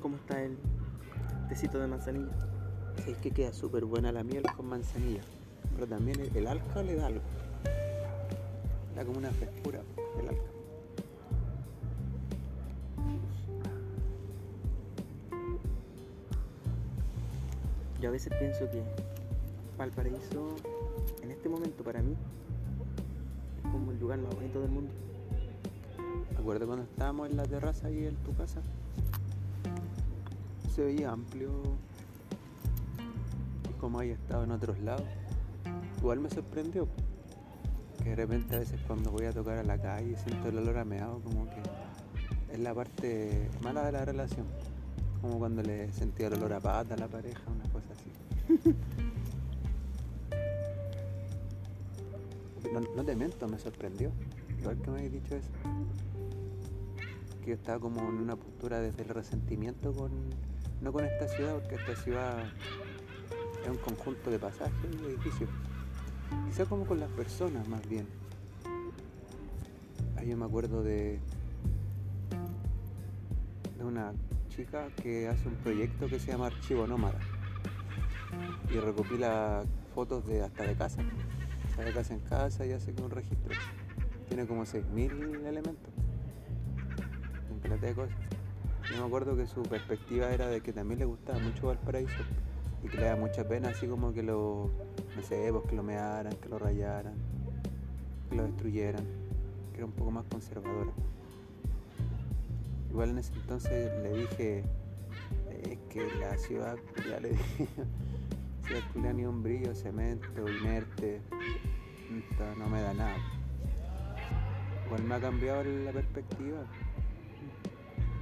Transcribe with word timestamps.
¿Cómo 0.00 0.16
está 0.16 0.40
el 0.42 0.56
tecito 1.48 1.80
de 1.80 1.88
manzanilla? 1.88 2.30
Es 3.08 3.16
que 3.18 3.32
queda 3.32 3.52
súper 3.52 3.84
buena 3.84 4.12
la 4.12 4.22
miel 4.22 4.44
con 4.56 4.66
manzanilla. 4.66 5.22
Pero 5.74 5.88
también 5.88 6.20
el, 6.20 6.36
el 6.36 6.46
alca 6.46 6.82
le 6.82 6.94
da 6.94 7.06
algo. 7.06 7.22
Da 8.94 9.04
como 9.04 9.18
una 9.18 9.30
frescura 9.30 9.80
el 10.20 10.28
alca. 10.28 10.42
Yo 18.00 18.08
a 18.08 18.12
veces 18.12 18.32
pienso 18.38 18.68
que 18.70 18.82
Valparaíso, 19.78 20.56
en 21.22 21.30
este 21.30 21.48
momento 21.48 21.82
para 21.84 22.02
mí, 22.02 22.16
lugar 24.02 24.18
más 24.18 24.34
bonito 24.34 24.60
del 24.60 24.70
mundo. 24.70 24.90
Me 26.32 26.38
acuerdo 26.38 26.66
cuando 26.66 26.84
estábamos 26.84 27.30
en 27.30 27.36
la 27.36 27.44
terraza 27.44 27.86
ahí 27.86 28.04
en 28.04 28.16
tu 28.16 28.34
casa. 28.34 28.60
Se 30.74 30.82
veía 30.82 31.12
amplio. 31.12 31.50
Y 33.70 33.72
como 33.80 34.00
había 34.00 34.14
estado 34.14 34.42
en 34.42 34.50
otros 34.50 34.80
lados. 34.80 35.06
Igual 35.98 36.18
me 36.18 36.28
sorprendió. 36.30 36.88
Que 38.02 38.10
de 38.10 38.16
repente 38.16 38.56
a 38.56 38.58
veces 38.58 38.80
cuando 38.88 39.12
voy 39.12 39.26
a 39.26 39.32
tocar 39.32 39.58
a 39.58 39.62
la 39.62 39.80
calle 39.80 40.16
siento 40.16 40.48
el 40.48 40.58
olor 40.58 40.78
a 40.78 40.84
meado 40.84 41.20
como 41.20 41.46
que 41.48 41.62
es 42.52 42.58
la 42.58 42.74
parte 42.74 43.48
mala 43.62 43.84
de 43.86 43.92
la 43.92 44.04
relación. 44.04 44.46
Como 45.20 45.38
cuando 45.38 45.62
le 45.62 45.92
sentía 45.92 46.26
el 46.26 46.34
olor 46.34 46.54
a 46.54 46.60
pata 46.60 46.94
a 46.94 46.96
la 46.96 47.06
pareja, 47.06 47.42
una 47.46 47.72
cosa 47.72 47.86
así. 47.92 48.74
No, 52.72 53.04
te 53.04 53.14
miento, 53.14 53.46
me 53.48 53.58
sorprendió. 53.58 54.10
Igual 54.58 54.78
que 54.80 54.90
me 54.90 54.98
habéis 54.98 55.12
dicho 55.12 55.36
eso. 55.36 55.50
Que 57.42 57.50
yo 57.50 57.54
estaba 57.54 57.78
como 57.78 58.00
en 58.00 58.14
una 58.14 58.34
postura 58.34 58.80
desde 58.80 59.02
el 59.02 59.10
resentimiento 59.10 59.92
con. 59.92 60.10
no 60.80 60.90
con 60.90 61.04
esta 61.04 61.28
ciudad, 61.28 61.58
porque 61.58 61.74
esta 61.74 61.94
ciudad 61.96 62.44
es 63.62 63.68
un 63.68 63.76
conjunto 63.76 64.30
de 64.30 64.38
pasajes 64.38 64.72
y 64.90 65.04
edificios. 65.04 65.50
Quizá 66.46 66.64
como 66.64 66.86
con 66.86 66.98
las 66.98 67.10
personas 67.10 67.68
más 67.68 67.86
bien. 67.86 68.06
Ahí 70.16 70.30
yo 70.30 70.36
me 70.38 70.46
acuerdo 70.46 70.82
de. 70.82 71.20
de 73.76 73.84
una 73.84 74.14
chica 74.48 74.88
que 75.02 75.28
hace 75.28 75.46
un 75.46 75.56
proyecto 75.56 76.06
que 76.06 76.18
se 76.18 76.32
llama 76.32 76.46
Archivo 76.46 76.86
Nómada. 76.86 77.20
Y 78.70 78.78
recopila 78.78 79.62
fotos 79.94 80.26
de 80.26 80.42
hasta 80.42 80.62
de 80.62 80.74
casa. 80.74 81.04
Hasta 81.72 81.84
de 81.84 81.92
casa 81.94 82.12
en 82.12 82.20
casa 82.20 82.66
y 82.66 82.72
hace 82.72 82.92
un 83.02 83.10
registro. 83.10 83.54
Tiene 84.28 84.46
como 84.46 84.66
6.000 84.66 85.46
elementos. 85.46 85.90
De 87.80 87.94
cosas. 87.94 88.14
Yo 88.90 88.98
me 88.98 89.06
acuerdo 89.06 89.34
que 89.34 89.46
su 89.46 89.62
perspectiva 89.62 90.30
era 90.30 90.48
de 90.48 90.60
que 90.60 90.74
también 90.74 90.98
le 90.98 91.06
gustaba 91.06 91.38
mucho 91.38 91.68
Valparaíso 91.68 92.22
y 92.84 92.88
que 92.88 92.98
le 92.98 93.04
da 93.04 93.16
mucha 93.16 93.48
pena 93.48 93.70
así 93.70 93.86
como 93.86 94.12
que 94.12 94.22
lo, 94.22 94.70
no 95.16 95.22
sé, 95.22 95.48
pues 95.50 95.64
que 95.70 95.74
lo 95.74 95.82
mearan, 95.82 96.34
que 96.34 96.50
lo 96.50 96.58
rayaran, 96.58 97.14
que 98.28 98.36
lo 98.36 98.42
destruyeran, 98.42 99.06
que 99.72 99.78
era 99.78 99.86
un 99.86 99.92
poco 99.92 100.10
más 100.10 100.26
conservadora. 100.26 100.92
Igual 102.90 103.10
en 103.10 103.18
ese 103.18 103.32
entonces 103.32 103.90
le 104.02 104.12
dije 104.12 104.64
eh, 105.48 105.78
que 105.88 106.06
la 106.20 106.36
ciudad, 106.36 106.76
ya 107.08 107.20
le 107.20 107.30
dije, 107.30 107.68
culia 108.92 109.12
ni 109.12 109.24
un 109.24 109.42
brillo, 109.42 109.74
cemento, 109.74 110.48
inerte, 110.48 111.20
no 112.58 112.68
me 112.68 112.80
da 112.80 112.94
nada. 112.94 113.16
Igual 114.86 115.04
me 115.04 115.14
ha 115.14 115.20
cambiado 115.20 115.64
la 115.64 115.92
perspectiva. 115.92 116.64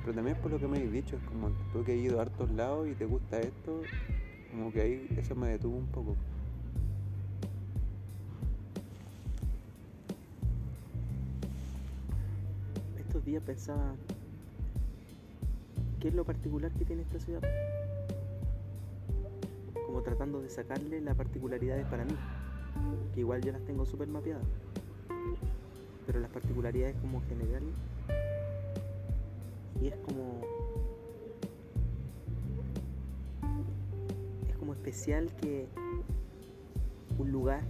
Pero 0.02 0.14
también 0.14 0.36
por 0.38 0.50
lo 0.50 0.58
que 0.58 0.66
me 0.66 0.78
habéis 0.78 0.92
dicho, 0.92 1.16
es 1.16 1.22
como 1.24 1.50
tú 1.72 1.84
que 1.84 1.92
has 1.92 1.98
ido 1.98 2.18
a 2.18 2.22
hartos 2.22 2.50
lados 2.52 2.88
y 2.88 2.94
te 2.94 3.04
gusta 3.04 3.38
esto, 3.40 3.82
como 4.50 4.72
que 4.72 4.80
ahí 4.80 5.08
eso 5.16 5.34
me 5.34 5.48
detuvo 5.48 5.76
un 5.76 5.86
poco. 5.86 6.16
Estos 12.98 13.24
días 13.24 13.42
pensaba, 13.42 13.94
¿qué 16.00 16.08
es 16.08 16.14
lo 16.14 16.24
particular 16.24 16.72
que 16.72 16.84
tiene 16.84 17.02
esta 17.02 17.18
ciudad? 17.18 17.42
Como 19.90 20.02
tratando 20.02 20.40
de 20.40 20.48
sacarle 20.48 21.00
las 21.00 21.16
particularidades 21.16 21.84
para 21.86 22.04
mí, 22.04 22.14
que 23.12 23.18
igual 23.18 23.42
yo 23.42 23.50
las 23.50 23.64
tengo 23.64 23.84
súper 23.84 24.06
mapeadas. 24.06 24.46
Pero 26.06 26.20
las 26.20 26.30
particularidades 26.30 26.94
como 27.00 27.20
general, 27.22 27.64
y 29.80 29.88
es 29.88 29.96
como 29.96 30.42
es 34.48 34.56
como 34.58 34.74
especial 34.74 35.34
que 35.34 35.66
un 37.18 37.32
lugar 37.32 37.64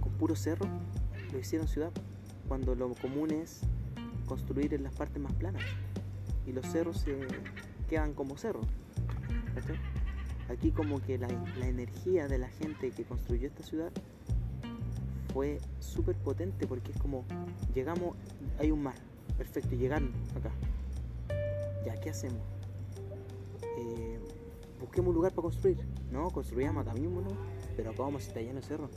con 0.00 0.12
puro 0.12 0.36
cerro 0.36 0.68
lo 1.32 1.38
hicieron 1.40 1.66
ciudad 1.66 1.90
cuando 2.46 2.76
lo 2.76 2.94
común 2.94 3.32
es 3.32 3.62
construir 4.26 4.74
en 4.74 4.84
las 4.84 4.94
partes 4.94 5.20
más 5.20 5.32
planas 5.32 5.64
y 6.46 6.52
los 6.52 6.64
cerros 6.66 6.98
se 6.98 7.18
quedan 7.88 8.14
como 8.14 8.36
cerros. 8.36 8.64
Aquí 10.50 10.70
como 10.70 11.00
que 11.00 11.18
la, 11.18 11.28
energía 11.62 12.28
de 12.28 12.38
la 12.38 12.48
gente 12.48 12.90
que 12.90 13.04
construyó 13.04 13.48
esta 13.48 13.62
ciudad 13.62 13.90
fue 15.32 15.60
súper 15.78 16.16
potente 16.16 16.66
porque 16.66 16.90
es 16.92 16.98
como 16.98 17.24
llegamos 17.74 18.16
hay 18.58 18.70
un 18.70 18.82
mar 18.82 18.96
perfecto 19.38 19.76
llegaron 19.76 20.10
acá 20.36 20.50
ya, 21.84 21.98
¿qué 21.98 22.10
hacemos? 22.10 22.40
Eh, 23.78 24.18
busquemos 24.80 25.08
un 25.08 25.14
lugar 25.14 25.32
para 25.32 25.42
construir. 25.42 25.78
No, 26.10 26.30
construyamos 26.30 26.86
acá 26.86 26.94
mismo, 26.94 27.20
¿no? 27.20 27.30
Pero 27.76 27.90
acá 27.90 28.02
vamos 28.02 28.24
a 28.24 28.28
estar 28.28 28.42
lleno 28.42 28.60
de 28.60 28.66
cerros. 28.66 28.90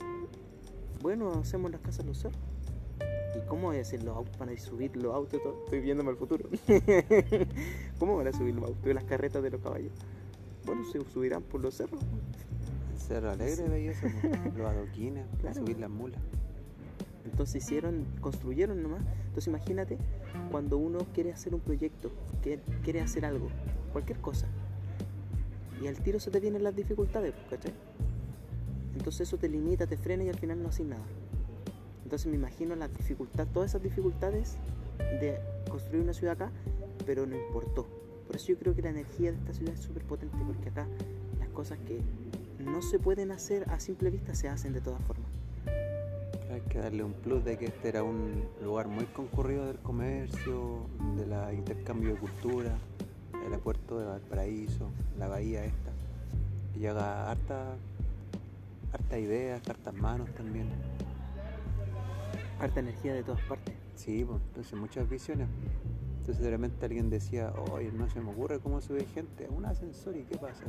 Bueno, 1.00 1.32
hacemos 1.32 1.70
las 1.70 1.80
casas 1.80 2.00
en 2.00 2.08
los 2.08 2.18
cerros. 2.18 2.38
¿Y 3.36 3.46
cómo 3.48 3.68
voy 3.68 3.78
a 3.78 3.80
hacer 3.80 4.02
los 4.02 4.16
autos 4.16 4.36
para 4.36 4.56
subir 4.58 4.96
los 4.96 5.14
autos? 5.14 5.40
Estoy 5.64 5.80
viéndome 5.80 6.10
al 6.10 6.16
futuro. 6.16 6.48
¿Cómo 7.98 8.16
van 8.16 8.28
a 8.28 8.32
subir 8.32 8.54
los 8.54 8.64
autos 8.64 8.86
y 8.86 8.94
las 8.94 9.04
carretas 9.04 9.42
de 9.42 9.50
los 9.50 9.60
caballos? 9.60 9.92
Bueno, 10.64 10.84
se 10.84 11.00
subirán 11.10 11.42
por 11.42 11.60
los 11.60 11.74
cerros. 11.74 12.00
El 12.92 12.98
Cerro 13.00 13.30
Alegre 13.30 13.68
veía 13.68 13.90
eso, 13.90 14.06
los 14.56 14.66
adoquines, 14.66 15.26
para 15.26 15.40
Claro. 15.52 15.60
subir 15.60 15.78
las 15.78 15.90
mulas. 15.90 16.20
Entonces 17.24 17.62
hicieron, 17.62 18.04
construyeron 18.20 18.82
nomás. 18.82 19.02
Entonces 19.26 19.48
imagínate 19.48 19.98
cuando 20.50 20.78
uno 20.78 20.98
quiere 21.12 21.32
hacer 21.32 21.54
un 21.54 21.60
proyecto, 21.60 22.10
que 22.42 22.60
quiere 22.82 23.00
hacer 23.00 23.24
algo, 23.24 23.48
cualquier 23.92 24.18
cosa, 24.20 24.46
y 25.82 25.86
al 25.86 25.96
tiro 25.98 26.20
se 26.20 26.30
te 26.30 26.40
vienen 26.40 26.62
las 26.62 26.74
dificultades, 26.76 27.32
pues, 27.34 27.60
¿cachai? 27.60 27.74
Entonces 28.96 29.22
eso 29.22 29.36
te 29.38 29.48
limita, 29.48 29.86
te 29.86 29.96
frena 29.96 30.22
y 30.24 30.28
al 30.28 30.38
final 30.38 30.62
no 30.62 30.68
haces 30.68 30.86
nada. 30.86 31.02
Entonces 32.04 32.26
me 32.28 32.36
imagino 32.36 32.76
las 32.76 32.92
dificultades, 32.96 33.52
todas 33.52 33.70
esas 33.70 33.82
dificultades 33.82 34.56
de 34.98 35.38
construir 35.68 36.02
una 36.02 36.12
ciudad 36.12 36.34
acá, 36.34 36.52
pero 37.04 37.26
no 37.26 37.36
importó. 37.36 37.86
Por 38.26 38.36
eso 38.36 38.48
yo 38.48 38.58
creo 38.58 38.74
que 38.74 38.82
la 38.82 38.90
energía 38.90 39.32
de 39.32 39.38
esta 39.38 39.52
ciudad 39.52 39.74
es 39.74 39.80
súper 39.80 40.04
potente, 40.04 40.36
porque 40.46 40.68
acá 40.68 40.86
las 41.38 41.48
cosas 41.50 41.78
que 41.86 42.00
no 42.58 42.82
se 42.82 42.98
pueden 42.98 43.30
hacer 43.30 43.68
a 43.70 43.78
simple 43.80 44.10
vista 44.10 44.34
se 44.34 44.48
hacen 44.48 44.72
de 44.72 44.80
todas 44.80 45.02
formas. 45.02 45.28
Hay 46.52 46.60
que 46.68 46.78
darle 46.78 47.02
un 47.02 47.12
plus 47.12 47.44
de 47.44 47.58
que 47.58 47.66
este 47.66 47.88
era 47.88 48.02
un 48.02 48.44
lugar 48.62 48.88
muy 48.88 49.04
concurrido 49.06 49.66
del 49.66 49.78
comercio, 49.78 50.86
de 51.16 51.26
la 51.26 51.52
intercambio 51.52 52.10
de 52.10 52.16
cultura, 52.16 52.76
el 53.34 53.52
aeropuerto 53.52 53.98
de 53.98 54.06
Valparaíso, 54.06 54.90
la 55.18 55.28
bahía 55.28 55.64
esta. 55.64 55.90
Y 56.74 56.80
llega 56.80 57.30
harta, 57.30 57.76
harta 58.92 59.18
ideas, 59.18 59.68
hartas 59.68 59.94
manos 59.94 60.32
también. 60.34 60.68
Harta 62.60 62.80
energía 62.80 63.14
de 63.14 63.22
todas 63.22 63.42
partes. 63.42 63.74
Sí, 63.96 64.24
pues, 64.24 64.40
entonces 64.48 64.78
muchas 64.78 65.08
visiones. 65.08 65.48
Entonces 66.24 66.42
de 66.42 66.50
repente 66.52 66.86
alguien 66.86 67.10
decía, 67.10 67.52
oye, 67.70 67.92
no 67.92 68.08
se 68.08 68.18
me 68.18 68.30
ocurre 68.30 68.58
cómo 68.58 68.80
sube 68.80 69.04
gente 69.04 69.44
a 69.44 69.50
un 69.50 69.66
ascensor 69.66 70.16
y 70.16 70.22
qué 70.22 70.38
pasa. 70.38 70.64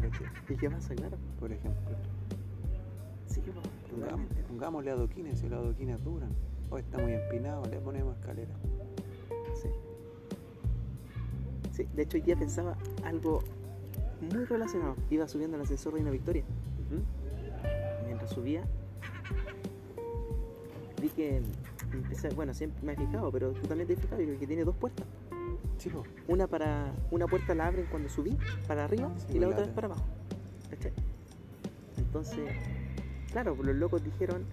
¿Y 0.50 0.58
qué 0.58 0.70
pasa, 0.70 0.94
claro? 0.96 1.16
por 1.40 1.50
ejemplo. 1.50 1.96
Sí, 3.28 3.40
pues, 3.40 3.66
Pongamos, 3.90 4.28
pongámosle 4.50 4.92
adoquines 4.92 5.42
y 5.44 5.48
los 5.48 5.60
adoquines 5.60 6.04
duran. 6.04 6.28
Hoy 6.70 6.82
está 6.82 6.98
muy 6.98 7.14
empinado, 7.14 7.64
le 7.68 7.80
ponemos 7.80 8.18
escalera. 8.18 8.54
Sí. 9.54 9.70
Sí, 11.72 11.88
de 11.96 12.02
hecho 12.02 12.18
hoy 12.18 12.24
día 12.24 12.36
pensaba 12.36 12.76
algo 13.06 13.42
muy 14.20 14.44
relacionado. 14.44 14.98
Iba 15.10 15.26
subiendo 15.26 15.56
el 15.56 15.64
ascensor 15.64 15.94
Reina 15.94 16.12
Victoria. 16.12 16.44
Mientras 18.06 18.30
subía, 18.30 18.66
vi 21.02 21.08
que 21.08 21.42
empecé, 21.94 22.28
bueno, 22.32 22.54
siempre 22.54 22.84
me 22.84 22.92
he 22.92 22.98
fijado, 22.98 23.32
pero 23.32 23.54
tú 23.54 23.66
también 23.70 23.88
te 23.88 23.94
has 23.94 24.02
fijado, 24.02 24.22
que 24.38 24.48
tiene 24.48 24.66
dos 24.66 24.76
puertas. 24.76 25.08
Sí. 25.92 26.10
Una 26.28 26.48
para 26.48 26.92
una 27.12 27.28
puerta 27.28 27.54
la 27.56 27.68
abren 27.68 27.86
cuando 27.92 28.10
subí 28.10 28.38
para 28.68 28.86
arriba 28.86 29.12
Sí, 29.18 29.38
y 29.38 29.40
la 29.40 29.48
otra 29.48 29.62
es 29.64 29.70
otra. 29.70 29.76
para 29.76 29.88
abajo. 29.88 30.04
¿Cachai? 30.70 30.92
Entonces, 31.98 32.40
claro, 33.32 33.56
pues 33.56 33.68
los 33.68 33.76
locos 33.78 34.04
dijeron, 34.04 34.44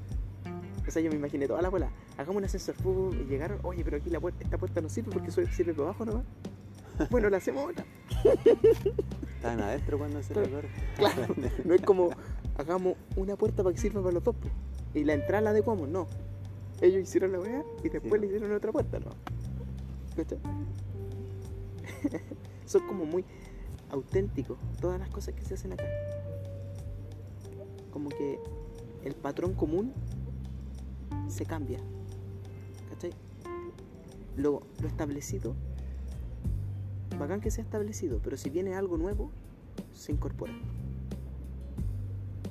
O 0.86 0.90
sea, 0.90 1.00
yo 1.00 1.10
me 1.10 1.16
imaginé 1.16 1.46
toda 1.46 1.62
la 1.62 1.68
bola. 1.70 1.90
Hagamos 2.18 2.36
un 2.36 2.44
ascensor. 2.44 2.74
pum, 2.76 3.12
y 3.14 3.24
llegaron. 3.24 3.58
Oye, 3.62 3.82
pero 3.84 3.96
aquí 3.98 4.10
la 4.10 4.20
puerta, 4.20 4.42
esta 4.44 4.58
puerta 4.58 4.80
no 4.80 4.88
sirve 4.88 5.10
porque 5.12 5.30
sirve 5.30 5.72
por 5.74 5.84
abajo 5.84 6.04
nomás. 6.04 6.24
Bueno, 7.10 7.30
la 7.30 7.38
hacemos 7.38 7.70
otra. 7.70 7.84
Estaban 9.36 9.60
adentro 9.60 9.96
cuando 9.98 10.22
se 10.22 10.34
recorre. 10.34 10.68
Claro. 10.96 11.34
No 11.64 11.74
es 11.74 11.80
como 11.82 12.10
hagamos 12.58 12.94
una 13.16 13.34
puerta 13.36 13.62
para 13.62 13.74
que 13.74 13.80
sirva 13.80 14.02
para 14.02 14.12
los 14.14 14.22
dos. 14.24 14.36
Y 14.94 15.04
la 15.04 15.14
entrada 15.14 15.40
la 15.40 15.50
adecuamos. 15.50 15.88
No. 15.88 16.06
Ellos 16.80 17.00
hicieron 17.02 17.32
la 17.32 17.40
weá 17.40 17.62
y 17.82 17.88
después 17.88 18.12
Sí. 18.12 18.18
le 18.20 18.26
hicieron 18.26 18.52
otra 18.52 18.72
puerta, 18.72 18.98
¿no? 18.98 19.06
¿Cachai? 20.16 20.38
Son 22.66 22.86
como 22.86 23.04
muy 23.04 23.24
auténticos 23.90 24.58
todas 24.80 24.98
las 24.98 25.10
cosas 25.10 25.34
que 25.34 25.44
se 25.44 25.54
hacen 25.54 25.72
acá. 25.72 25.84
Como 27.92 28.08
que 28.08 28.40
el 29.04 29.14
patrón 29.14 29.54
común 29.54 29.92
se 31.28 31.44
cambia. 31.44 31.78
¿Cachai? 32.90 33.12
Lo, 34.36 34.62
lo 34.80 34.88
establecido, 34.88 35.54
bacán 37.18 37.40
que 37.40 37.50
sea 37.50 37.64
establecido, 37.64 38.20
pero 38.22 38.36
si 38.36 38.50
viene 38.50 38.74
algo 38.74 38.96
nuevo, 38.96 39.30
se 39.92 40.12
incorpora. 40.12 40.52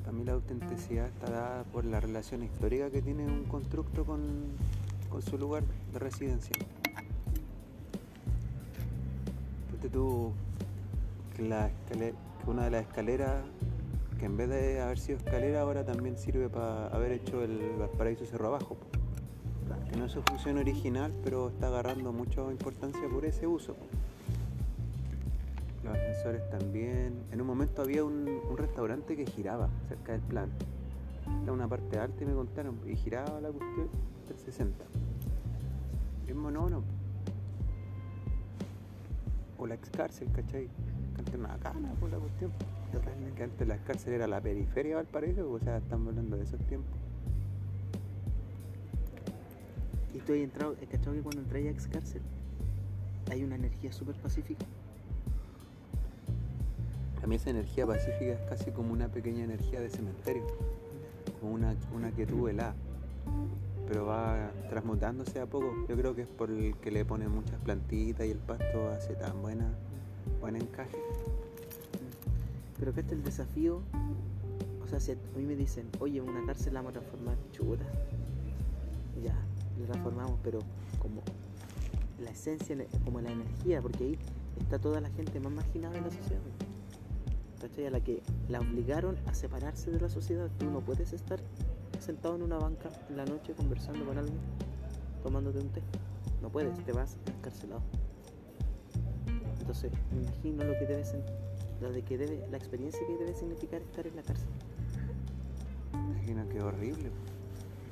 Para 0.03 0.11
mí 0.11 0.23
la 0.23 0.33
autenticidad 0.33 1.07
está 1.07 1.29
dada 1.31 1.63
por 1.65 1.85
la 1.85 1.99
relación 1.99 2.43
histórica 2.43 2.89
que 2.89 3.01
tiene 3.01 3.25
un 3.25 3.45
constructo 3.45 4.05
con, 4.05 4.21
con 5.09 5.21
su 5.21 5.37
lugar 5.37 5.63
de 5.91 5.99
residencia. 5.99 6.55
Ponte 9.81 9.97
tú 9.97 10.31
que, 11.35 12.13
una 12.45 12.65
de 12.65 12.69
las 12.69 12.81
escaleras, 12.83 13.43
que 14.19 14.25
en 14.25 14.37
vez 14.37 14.47
de 14.47 14.79
haber 14.79 14.99
sido 14.99 15.17
escalera, 15.17 15.61
ahora 15.61 15.83
también 15.83 16.19
sirve 16.19 16.49
para 16.49 16.85
haber 16.89 17.13
hecho 17.13 17.43
el 17.43 17.77
Valparaíso 17.79 18.23
Cerro 18.25 18.49
Abajo. 18.49 18.77
Que 19.89 19.97
no 19.97 20.05
es 20.05 20.11
su 20.11 20.21
función 20.21 20.59
original, 20.59 21.11
pero 21.23 21.49
está 21.49 21.69
agarrando 21.69 22.13
mucha 22.13 22.43
importancia 22.51 23.01
por 23.09 23.25
ese 23.25 23.47
uso. 23.47 23.75
Los 25.83 25.95
ascensores 25.95 26.47
también. 26.51 27.15
En 27.31 27.41
un 27.41 27.47
momento 27.47 27.81
había 27.81 28.03
un, 28.03 28.27
restaurante 28.55 29.15
que 29.15 29.25
giraba 29.25 29.67
cerca 29.87 30.11
del 30.11 30.21
plan. 30.21 30.51
Era 31.41 31.53
una 31.53 31.67
parte 31.67 31.97
alta 31.97 32.23
y 32.23 32.27
me 32.27 32.35
contaron. 32.35 32.77
Y 32.85 32.95
giraba 32.97 33.41
la 33.41 33.49
cuestión 33.49 33.89
360. 34.27 34.85
Es 36.27 36.35
monótono. 36.35 37.00
O 39.61 39.67
la 39.67 39.75
ex 39.75 39.91
cárcel, 39.91 40.27
¿cachai? 40.33 40.67
Que 41.13 41.19
antes 41.19 41.39
bacana 41.39 41.93
por 41.99 42.09
la 42.09 42.17
cuestión. 42.17 42.51
Que 43.35 43.43
antes 43.43 43.67
la 43.67 43.77
cárcel 43.77 44.13
era 44.13 44.25
la 44.25 44.41
periferia 44.41 44.89
de 44.89 44.95
Valparaíso, 44.95 45.51
o 45.51 45.59
sea, 45.59 45.77
estamos 45.77 46.07
hablando 46.07 46.35
de 46.35 46.43
esos 46.43 46.59
tiempos. 46.65 46.91
Y 50.15 50.17
tú 50.17 50.33
has 50.33 50.39
entrado, 50.39 50.75
he 50.81 50.87
cachado 50.87 51.15
que 51.15 51.21
cuando 51.21 51.41
entras 51.41 51.63
a 51.63 51.69
ex 51.69 51.87
cárcel 51.87 52.23
hay 53.29 53.43
una 53.43 53.53
energía 53.53 53.93
súper 53.93 54.15
pacífica. 54.15 54.65
A 57.23 57.27
mí 57.27 57.35
esa 57.35 57.51
energía 57.51 57.85
pacífica 57.85 58.33
es 58.33 58.41
casi 58.49 58.71
como 58.71 58.91
una 58.91 59.09
pequeña 59.09 59.43
energía 59.43 59.79
de 59.79 59.91
cementerio, 59.91 60.43
como 61.39 61.53
una, 61.53 61.75
una 61.93 62.09
quietud 62.09 62.49
helada, 62.49 62.73
pero 63.91 64.05
va 64.05 64.49
transmutándose 64.69 65.41
a 65.41 65.45
poco. 65.45 65.85
Yo 65.89 65.97
creo 65.97 66.15
que 66.15 66.21
es 66.21 66.27
por 66.29 66.49
el 66.49 66.77
que 66.77 66.91
le 66.91 67.03
ponen 67.03 67.29
muchas 67.29 67.59
plantitas 67.59 68.25
y 68.25 68.31
el 68.31 68.37
pasto 68.37 68.87
hace 68.87 69.15
tan 69.15 69.41
buena, 69.41 69.67
buen 70.39 70.55
encaje. 70.55 70.97
Pero 72.79 72.93
que 72.93 73.01
este 73.01 73.15
es 73.15 73.19
el 73.19 73.25
desafío. 73.25 73.81
O 74.81 74.87
sea, 74.87 75.01
si 75.01 75.11
a 75.11 75.15
mí 75.35 75.43
me 75.43 75.57
dicen, 75.57 75.89
oye, 75.99 76.21
una 76.21 76.45
cárcel 76.45 76.73
la 76.73 76.79
vamos 76.79 76.95
a 76.95 76.99
transformar, 77.01 77.35
chuta. 77.51 77.83
Ya, 79.21 79.35
la 79.77 79.87
transformamos, 79.87 80.39
pero 80.41 80.59
como 81.01 81.21
la 82.23 82.31
esencia, 82.31 82.77
como 83.03 83.19
la 83.19 83.33
energía, 83.33 83.81
porque 83.81 84.05
ahí 84.05 84.17
está 84.61 84.79
toda 84.79 85.01
la 85.01 85.09
gente 85.09 85.37
más 85.41 85.51
marginada 85.51 85.95
de 85.95 86.01
la 86.01 86.11
sociedad. 86.11 86.41
¿Cachai? 87.59 87.87
A 87.87 87.91
la 87.91 87.99
que 87.99 88.23
la 88.47 88.61
obligaron 88.61 89.17
a 89.27 89.33
separarse 89.33 89.91
de 89.91 89.99
la 89.99 90.07
sociedad. 90.07 90.49
Tú 90.59 90.71
no 90.71 90.79
puedes 90.79 91.11
estar 91.11 91.41
sentado 92.11 92.35
en 92.35 92.41
una 92.41 92.57
banca 92.57 92.89
en 93.07 93.15
la 93.15 93.23
noche 93.23 93.53
conversando 93.53 94.05
con 94.05 94.17
alguien, 94.17 94.37
tomándote 95.23 95.59
un 95.59 95.69
té. 95.69 95.81
No 96.41 96.49
puedes, 96.49 96.77
te 96.83 96.91
vas 96.91 97.17
encarcelado. 97.37 97.81
Entonces, 99.61 99.93
me 100.11 100.23
imagino 100.23 100.65
lo 100.65 100.73
que 100.73 100.87
debe 100.87 101.05
ser, 101.05 101.23
lo 101.79 101.89
de 101.89 102.01
que 102.01 102.17
debe, 102.17 102.45
la 102.51 102.57
experiencia 102.57 102.99
que 103.07 103.13
debe 103.15 103.33
significar 103.33 103.81
estar 103.81 104.05
en 104.05 104.17
la 104.17 104.23
cárcel. 104.23 104.49
Imagina 105.93 106.45
que 106.49 106.57
es 106.57 106.63
horrible, 106.65 107.11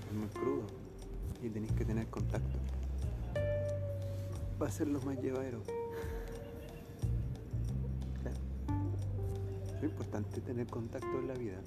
es 0.09 0.17
muy 0.17 0.27
crudo 0.27 0.63
y 1.41 1.49
tenéis 1.49 1.71
que 1.71 1.85
tener 1.85 2.05
contacto. 2.07 2.57
Va 4.61 4.67
a 4.67 4.71
ser 4.71 4.89
lo 4.89 4.99
más 4.99 5.17
llevadero. 5.21 5.61
Claro. 8.21 8.37
Es 9.77 9.83
importante 9.83 10.41
tener 10.41 10.67
contacto 10.67 11.19
en 11.19 11.27
la 11.29 11.35
vida. 11.35 11.61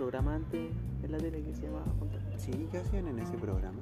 Programa 0.00 0.36
antes 0.36 0.72
en 1.02 1.12
la 1.12 1.18
tele 1.18 1.42
que 1.42 1.54
se 1.54 1.64
llamaba 1.64 1.84
Contacto. 1.98 2.38
Sí, 2.38 2.68
¿qué 2.72 2.78
hacían 2.78 3.06
en 3.08 3.18
ese 3.18 3.36
programa? 3.36 3.78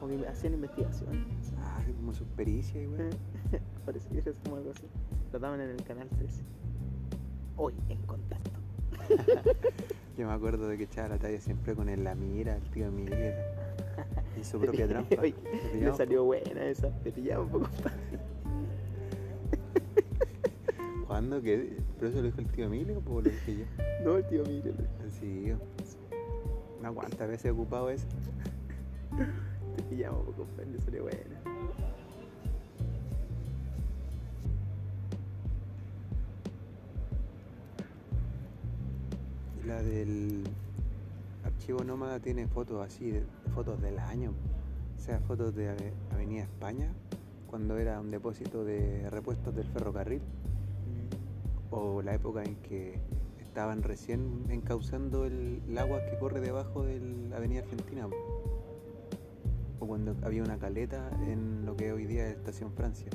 O 0.00 0.06
que 0.06 0.24
hacían 0.24 0.54
investigaciones. 0.54 1.52
Ah, 1.58 1.82
como 1.96 2.14
sus 2.14 2.28
pericias 2.28 2.84
y 2.84 2.86
weón. 2.86 3.10
Parece 3.84 4.08
que 4.08 4.18
era 4.18 4.32
como 4.44 4.54
algo 4.54 4.70
así. 4.70 4.86
Lo 5.32 5.40
daban 5.40 5.60
en 5.60 5.70
el 5.70 5.82
canal 5.82 6.08
13. 6.10 6.44
Hoy 7.56 7.74
en 7.88 8.00
contacto. 8.02 8.52
Yo 10.16 10.28
me 10.28 10.32
acuerdo 10.32 10.68
de 10.68 10.78
que 10.78 10.84
echaba 10.84 11.08
la 11.08 11.18
talla 11.18 11.40
siempre 11.40 11.74
con 11.74 11.88
el 11.88 12.04
la 12.04 12.14
mira, 12.14 12.54
el 12.54 12.70
tío 12.70 12.92
Miguel. 12.92 13.34
Y 14.40 14.44
su 14.44 14.60
propia 14.60 14.86
trampa. 14.86 15.16
Oye, 15.20 15.34
pillamos 15.72 15.96
salió 15.96 16.22
buena 16.22 16.66
esa. 16.66 16.90
Te 17.02 17.10
pillaba 17.10 17.42
un 17.42 17.48
poco. 17.48 17.68
¿Cuándo? 21.08 21.40
¿Qué? 21.40 21.78
¿Pero 21.98 22.10
eso 22.10 22.18
lo 22.18 22.24
dijo 22.24 22.40
el 22.40 22.46
tío 22.48 22.66
Emilio 22.66 23.02
o 23.06 23.20
lo 23.22 23.30
dije 23.30 23.56
yo? 23.56 23.64
No, 24.04 24.18
el 24.18 24.26
tío 24.28 24.44
Miguel. 24.44 24.76
Sí. 25.20 25.52
Una 26.80 26.92
cuantas 26.92 27.28
veces 27.28 27.46
he 27.46 27.50
ocupado 27.50 27.90
eso. 27.90 28.06
Te 29.88 30.10
un 30.10 30.24
poco. 30.26 30.46
Le 30.70 30.80
salió 30.80 31.02
buena. 31.04 31.40
La 39.66 39.82
del 39.82 40.44
archivo 41.44 41.82
nómada 41.82 42.20
tiene 42.20 42.46
fotos 42.46 42.84
así, 42.86 43.10
de- 43.10 43.24
fotos 43.54 43.80
del 43.80 43.98
año. 43.98 44.32
O 44.96 45.00
sea, 45.00 45.18
fotos 45.20 45.54
de 45.54 45.68
Ave- 45.70 45.92
Avenida 46.12 46.42
España, 46.44 46.92
cuando 47.48 47.76
era 47.78 48.00
un 48.00 48.10
depósito 48.10 48.64
de 48.64 49.08
repuestos 49.10 49.54
del 49.54 49.66
ferrocarril. 49.68 50.22
o 51.70 52.00
la 52.00 52.14
época 52.14 52.44
en 52.44 52.54
que 52.56 53.00
estaban 53.56 53.82
recién 53.82 54.44
encauzando 54.50 55.24
el, 55.24 55.62
agua 55.78 56.04
que 56.04 56.18
corre 56.18 56.42
debajo 56.42 56.84
de 56.84 57.00
la 57.00 57.38
avenida 57.38 57.62
Argentina. 57.62 58.06
O 59.80 59.86
cuando 59.86 60.14
había 60.26 60.42
una 60.42 60.58
caleta 60.58 61.08
en 61.26 61.64
lo 61.64 61.74
que 61.74 61.90
hoy 61.90 62.04
día 62.04 62.28
es 62.28 62.36
Estación 62.36 62.70
Francia. 62.74 63.08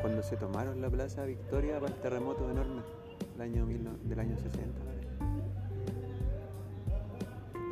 Cuando 0.00 0.24
se 0.24 0.36
tomaron 0.36 0.80
la 0.80 0.90
Plaza 0.90 1.24
Victoria 1.24 1.78
para 1.78 1.94
el 1.94 2.00
terremoto 2.00 2.50
enorme 2.50 2.82
del 3.34 3.42
año, 3.42 3.64
del 4.02 4.18
año 4.18 4.36
60. 4.36 4.80
parece. 4.80 5.08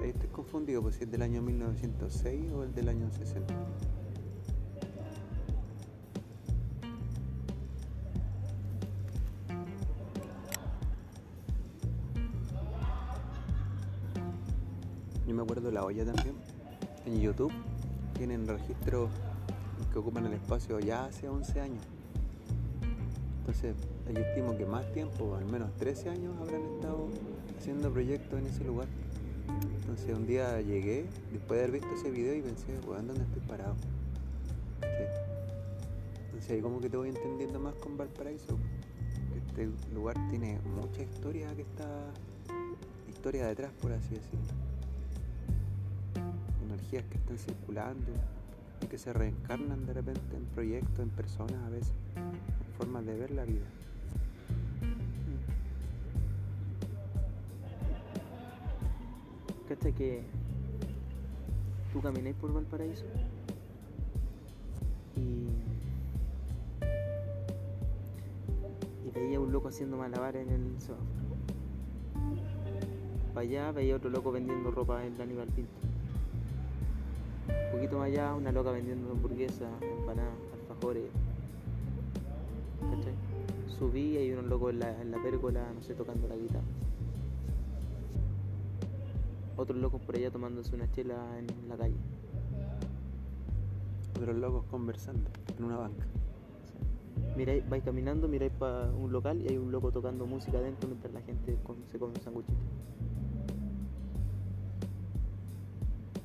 Ahí 0.04 0.10
estoy 0.10 0.28
confundido, 0.28 0.82
pues 0.82 0.94
si 0.94 1.02
es 1.02 1.10
del 1.10 1.22
año 1.22 1.42
1906 1.42 2.52
o 2.52 2.62
el 2.62 2.72
del 2.72 2.88
año 2.90 3.10
60. 3.10 3.52
Yo 15.26 15.34
me 15.34 15.42
acuerdo 15.42 15.66
de 15.66 15.72
la 15.72 15.84
olla 15.84 16.04
también. 16.04 16.36
En 17.04 17.20
YouTube 17.20 17.52
tienen 18.16 18.46
registros 18.46 19.10
que 19.92 19.98
ocupan 19.98 20.24
el 20.26 20.34
espacio 20.34 20.78
ya 20.78 21.06
hace 21.06 21.28
11 21.28 21.60
años. 21.60 21.82
Entonces, 23.40 23.74
yo 24.12 24.20
estimo 24.20 24.56
que 24.56 24.66
más 24.66 24.90
tiempo, 24.92 25.34
al 25.34 25.44
menos 25.46 25.74
13 25.78 26.10
años, 26.10 26.36
habrán 26.40 26.62
estado 26.76 27.08
haciendo 27.58 27.92
proyectos 27.92 28.38
en 28.38 28.46
ese 28.46 28.64
lugar. 28.64 28.86
Entonces, 29.80 30.16
un 30.16 30.26
día 30.26 30.60
llegué, 30.60 31.06
después 31.32 31.58
de 31.58 31.66
haber 31.66 31.80
visto 31.80 31.88
ese 31.96 32.10
video, 32.10 32.34
y 32.36 32.42
pensé, 32.42 32.78
weón, 32.86 33.08
¿dónde 33.08 33.24
estoy 33.24 33.42
parado? 33.48 33.74
¿Cachai? 34.80 35.08
Entonces, 36.26 36.50
ahí 36.52 36.60
como 36.60 36.80
que 36.80 36.88
te 36.88 36.96
voy 36.96 37.08
entendiendo 37.08 37.58
más 37.58 37.74
con 37.74 37.96
Valparaíso. 37.96 38.56
Este 39.48 39.68
lugar 39.92 40.14
tiene 40.30 40.60
mucha 40.60 41.02
historia 41.02 41.52
que 41.56 41.62
está. 41.62 42.12
historia 43.08 43.48
detrás, 43.48 43.72
por 43.80 43.92
así 43.92 44.14
decirlo 44.14 44.65
que 47.04 47.18
están 47.18 47.38
circulando 47.38 48.12
y 48.80 48.86
que 48.86 48.98
se 48.98 49.12
reencarnan 49.12 49.86
de 49.86 49.92
repente 49.92 50.36
en 50.36 50.44
proyectos, 50.46 51.00
en 51.00 51.10
personas 51.10 51.62
a 51.64 51.68
veces, 51.68 51.92
en 52.16 52.72
formas 52.78 53.04
de 53.04 53.16
ver 53.16 53.30
la 53.30 53.44
vida. 53.44 53.66
¿Cachai 59.68 59.92
que 59.92 60.22
tú 61.92 62.00
camináis 62.00 62.36
por 62.36 62.52
Valparaíso 62.52 63.04
y, 65.16 65.48
veía 69.12 69.40
un 69.40 69.50
loco 69.50 69.68
haciendo 69.68 69.96
malabares 69.96 70.46
en 70.46 70.54
el 70.54 70.80
semáforo? 70.80 71.06
Para 73.34 73.40
allá 73.40 73.72
veía 73.72 73.96
otro 73.96 74.08
loco 74.10 74.30
vendiendo 74.30 74.70
ropa 74.70 75.04
en 75.04 75.14
el 75.14 75.20
Aníbal 75.20 75.48
Pinto. 75.48 75.85
Un 77.76 77.82
poquito 77.82 77.98
más 77.98 78.06
allá, 78.08 78.34
una 78.34 78.52
loca 78.52 78.70
vendiendo 78.70 79.10
hamburguesas, 79.12 79.68
empanadas, 79.82 80.32
alfajores. 80.62 81.04
¿Cachai? 82.80 83.12
Subí 83.78 84.12
y 84.14 84.16
hay 84.16 84.32
unos 84.32 84.46
locos 84.46 84.70
en 84.72 84.78
la, 84.80 84.98
en 85.02 85.10
la 85.10 85.22
pérgola, 85.22 85.62
no 85.74 85.82
sé, 85.82 85.92
tocando 85.92 86.26
la 86.26 86.36
guitarra. 86.36 86.64
Otros 89.58 89.78
locos 89.78 90.00
por 90.00 90.16
allá 90.16 90.30
tomándose 90.30 90.74
una 90.74 90.90
chela 90.92 91.16
en 91.38 91.46
la 91.68 91.76
calle. 91.76 91.96
Otros 94.16 94.36
locos 94.36 94.64
conversando 94.70 95.28
en 95.58 95.64
una 95.64 95.76
banca. 95.76 96.06
Miráis, 97.36 97.68
vais 97.68 97.84
caminando, 97.84 98.26
miráis 98.26 98.52
para 98.52 98.90
un 98.90 99.12
local 99.12 99.38
y 99.42 99.48
hay 99.48 99.58
un 99.58 99.70
loco 99.70 99.92
tocando 99.92 100.24
música 100.24 100.56
adentro 100.56 100.88
mientras 100.88 101.12
la 101.12 101.20
gente 101.20 101.58
con- 101.62 101.84
se 101.92 101.98
come 101.98 102.14
un 102.14 102.20
sanguchito. 102.22 102.54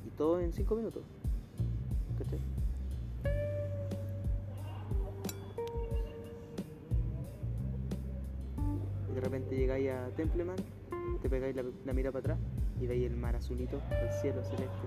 Y 0.06 0.10
todo 0.16 0.40
en 0.40 0.50
cinco 0.54 0.76
minutos. 0.76 1.02
Templeman, 10.16 10.56
te 11.20 11.28
pegáis 11.28 11.54
la, 11.56 11.64
la 11.84 11.92
mira 11.92 12.10
para 12.10 12.20
atrás 12.20 12.38
y 12.80 12.86
veis 12.86 13.04
el 13.10 13.16
mar 13.16 13.36
azulito, 13.36 13.80
el 13.90 14.10
cielo 14.20 14.42
celeste. 14.44 14.86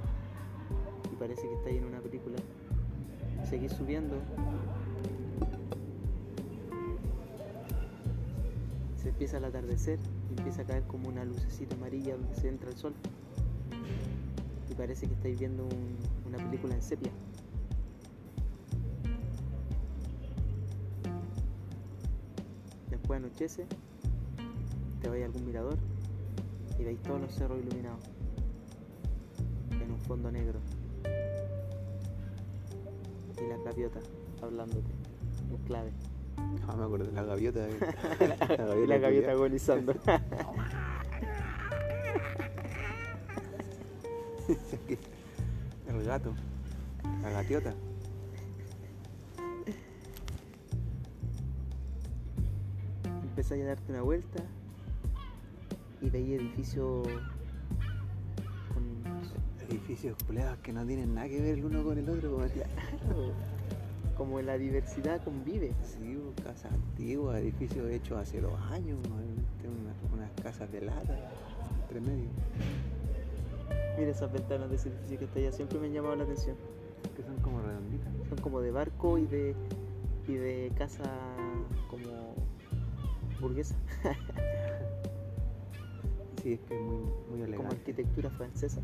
Y 1.11 1.15
parece 1.15 1.47
que 1.47 1.53
estáis 1.55 1.77
en 1.77 1.85
una 1.85 1.99
película. 2.01 2.37
Seguís 3.49 3.71
subiendo 3.73 4.15
se 9.01 9.09
empieza 9.09 9.37
el 9.37 9.45
atardecer 9.45 9.99
y 10.29 10.39
empieza 10.39 10.63
a 10.63 10.65
caer 10.65 10.83
como 10.87 11.07
una 11.09 11.23
lucecita 11.23 11.75
amarilla 11.75 12.17
donde 12.17 12.33
se 12.33 12.47
entra 12.49 12.69
el 12.69 12.75
sol. 12.75 12.93
Y 14.71 14.73
parece 14.73 15.07
que 15.07 15.13
estáis 15.13 15.37
viendo 15.39 15.63
un- 15.63 15.97
una 16.27 16.37
película 16.37 16.73
en 16.73 16.81
sepia. 16.81 17.11
Después 22.89 23.17
anochece, 23.19 23.65
te 25.05 25.11
vais 25.11 25.21
a 25.21 25.25
algún 25.27 25.45
mirador 25.45 25.77
y 26.79 26.83
veis 26.83 26.99
todos 27.03 27.21
los 27.21 27.31
cerros 27.31 27.59
iluminados 27.59 27.99
en 29.69 29.91
un 29.91 29.99
fondo 29.99 30.31
negro. 30.31 30.57
Y 33.37 33.47
la 33.47 33.57
gaviota 33.63 33.99
hablándote 34.41 34.89
en 35.51 35.57
clave. 35.67 35.91
Ah, 36.67 36.75
me 36.75 36.85
acuerdo 36.85 37.05
de 37.05 37.11
la 37.11 37.23
gaviota. 37.23 37.67
eh. 37.69 37.77
y 38.83 38.87
la 38.87 38.97
gaviota 38.97 39.31
agonizando. 39.33 39.93
El 45.87 46.03
gato. 46.03 46.33
La 47.21 47.29
gatiota. 47.29 47.75
Empezáis 53.21 53.63
a 53.65 53.67
darte 53.67 53.91
una 53.91 54.01
vuelta 54.01 54.43
y 56.05 56.09
veis 56.09 56.39
edificios 56.39 57.07
con 58.73 59.67
Edificios 59.69 60.15
culeados 60.27 60.59
que 60.59 60.71
no 60.71 60.85
tienen 60.85 61.15
nada 61.15 61.27
que 61.27 61.41
ver 61.41 61.57
el 61.57 61.65
uno 61.65 61.83
con 61.83 61.97
el 61.97 62.07
otro. 62.09 62.37
Como, 63.07 63.31
como 64.15 64.41
la 64.41 64.57
diversidad 64.57 65.23
convive. 65.23 65.73
sí, 65.81 66.17
casas 66.43 66.71
antiguas, 66.71 67.39
edificios 67.39 67.89
hechos 67.89 68.19
hace 68.19 68.39
dos 68.41 68.59
años. 68.71 68.99
obviamente, 68.99 69.67
Unas, 69.67 69.95
unas 70.13 70.31
casas 70.41 70.71
de 70.71 70.81
lata 70.81 71.17
entre 71.81 71.99
medio. 72.01 72.29
Mira 73.97 74.11
esas 74.11 74.31
ventanas 74.31 74.69
de 74.69 74.75
ese 74.75 74.89
edificio 74.89 75.19
que 75.19 75.25
está 75.25 75.39
allá, 75.39 75.51
siempre 75.51 75.79
me 75.79 75.87
han 75.87 75.93
llamado 75.93 76.15
la 76.15 76.23
atención. 76.23 76.55
Que 77.15 77.23
son 77.23 77.37
como 77.37 77.61
redonditas. 77.61 78.13
Son 78.29 78.37
como 78.39 78.61
de 78.61 78.71
barco 78.71 79.17
y 79.17 79.25
de 79.25 79.55
y 80.27 80.33
de 80.33 80.71
casa 80.77 81.03
como 81.89 82.35
burguesa, 83.39 83.75
Sí, 86.45 86.53
es 86.53 86.59
que 86.59 86.75
es 86.75 86.81
muy, 86.81 87.39
muy 87.39 87.57
como 87.57 87.69
arquitectura 87.69 88.29
francesa. 88.29 88.79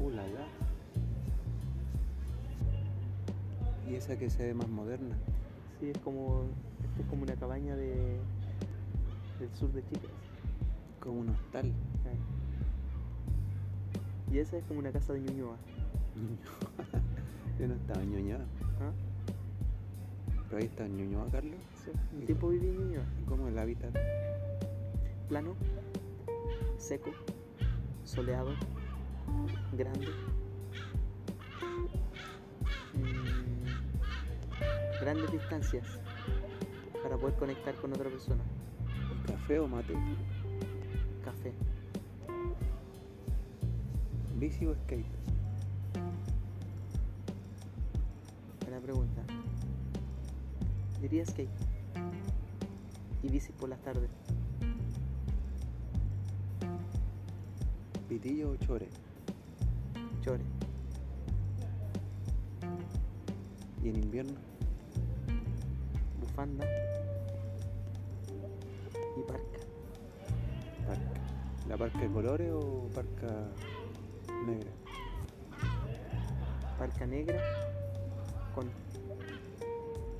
Uh, 0.00 0.10
la, 0.10 0.26
la. 0.26 0.48
Y 3.88 3.94
esa 3.94 4.18
que 4.18 4.28
se 4.28 4.44
ve 4.44 4.54
más 4.54 4.68
moderna. 4.68 5.16
Sí, 5.78 5.90
es 5.90 5.98
como 5.98 6.46
esto 6.82 7.02
es 7.02 7.06
como 7.10 7.22
una 7.22 7.36
cabaña 7.36 7.76
de 7.76 8.18
del 9.38 9.54
sur 9.54 9.70
de 9.72 9.84
Chile. 9.84 10.08
Como 10.98 11.20
un 11.20 11.28
hostal. 11.28 11.72
Y 14.32 14.38
esa 14.38 14.56
es 14.56 14.64
como 14.64 14.80
una 14.80 14.90
casa 14.90 15.12
de 15.12 15.20
Ñuñoa. 15.20 15.58
Yo 17.60 17.68
no 17.68 17.74
estaba 17.74 18.02
en 18.02 18.10
Ñuñoa. 18.10 18.40
¿ah? 18.80 18.90
Pero 20.48 20.60
ahí 20.60 20.66
está 20.66 20.86
en 20.86 20.96
Ñuñoa, 20.96 21.30
Carlos. 21.30 21.71
Sí, 21.84 21.90
Un 22.12 22.26
tiempo 22.26 22.48
viví. 22.48 22.72
¿Cómo 23.26 23.48
el 23.48 23.58
hábitat? 23.58 23.96
plano, 25.32 25.56
seco, 26.76 27.10
soleado, 28.04 28.50
grande. 29.72 30.08
Mm, 32.92 33.64
grandes 35.00 35.32
distancias 35.32 35.86
para 37.02 37.16
poder 37.16 37.34
conectar 37.36 37.74
con 37.76 37.94
otra 37.94 38.10
persona. 38.10 38.42
¿Café 39.26 39.58
o 39.58 39.66
mate? 39.66 39.94
Café. 41.24 41.54
¿Bici 44.36 44.66
o 44.66 44.74
skate? 44.74 45.06
Buena 48.66 48.80
pregunta. 48.80 49.22
Diría 51.00 51.24
skate. 51.24 51.71
Y 53.22 53.28
bici 53.28 53.52
por 53.52 53.68
las 53.68 53.80
tardes. 53.80 54.10
¿Pitillo 58.08 58.50
o 58.50 58.56
chore? 58.56 58.88
Chore. 60.20 60.42
¿Y 63.82 63.88
en 63.88 63.96
invierno? 63.96 64.34
Bufanda. 66.20 66.66
Y 69.16 69.22
parca. 69.22 69.58
Parca. 70.86 71.20
¿La 71.68 71.76
parca 71.76 72.00
de 72.00 72.08
colores 72.08 72.50
o 72.52 72.88
parca 72.94 73.48
negra? 74.46 74.70
Parca 76.78 77.06
negra. 77.06 77.40
Con, 78.54 78.68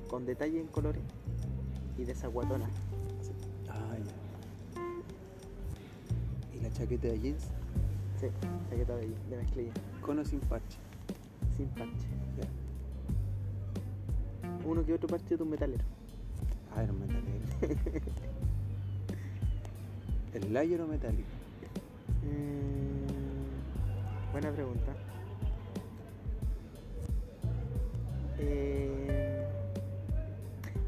con 0.09 0.25
detalle 0.25 0.61
en 0.61 0.67
colores. 0.67 1.03
Y 1.97 2.05
de 2.05 2.15
chaqueta 6.73 7.07
de 7.07 7.19
jeans? 7.19 7.43
Sí, 8.19 8.27
chaqueta 8.69 8.95
de, 8.95 9.07
de 9.29 9.37
mezclilla. 9.37 9.71
¿Con 10.01 10.19
o 10.19 10.25
sin 10.25 10.39
parche? 10.41 10.77
Sin 11.55 11.67
parche. 11.69 12.07
Ya. 12.37 12.47
Uno 14.65 14.85
que 14.85 14.93
otro 14.93 15.07
parche 15.07 15.37
de 15.37 15.43
un 15.43 15.49
metalero. 15.49 15.83
Ah, 16.75 16.83
era 16.83 16.91
un 16.91 16.99
metalero. 16.99 17.45
¿El 20.33 20.53
layer 20.53 20.81
o 20.81 20.87
metálico? 20.87 21.29
Mm, 22.23 24.31
buena 24.31 24.51
pregunta. 24.51 24.93
Eh, 28.39 29.45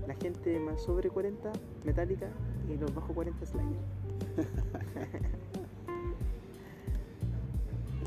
la 0.08 0.16
gente 0.16 0.60
más 0.60 0.82
sobre 0.82 1.10
40, 1.10 1.52
metálica, 1.84 2.28
y 2.68 2.76
los 2.78 2.94
bajo 2.94 3.14
40, 3.14 3.46
Slayer. 3.46 3.80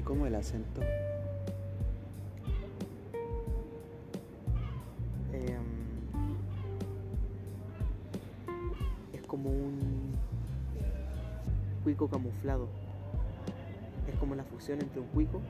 ¿Cómo 0.08 0.24
el 0.24 0.34
acento? 0.36 0.80
Eh, 5.34 5.58
es 9.12 9.22
como 9.24 9.50
un 9.50 10.14
cuico 11.84 12.08
camuflado. 12.08 12.70
Es 14.10 14.14
como 14.16 14.34
la 14.34 14.44
fusión 14.44 14.80
entre 14.80 14.98
un 14.98 15.08
cuico 15.08 15.42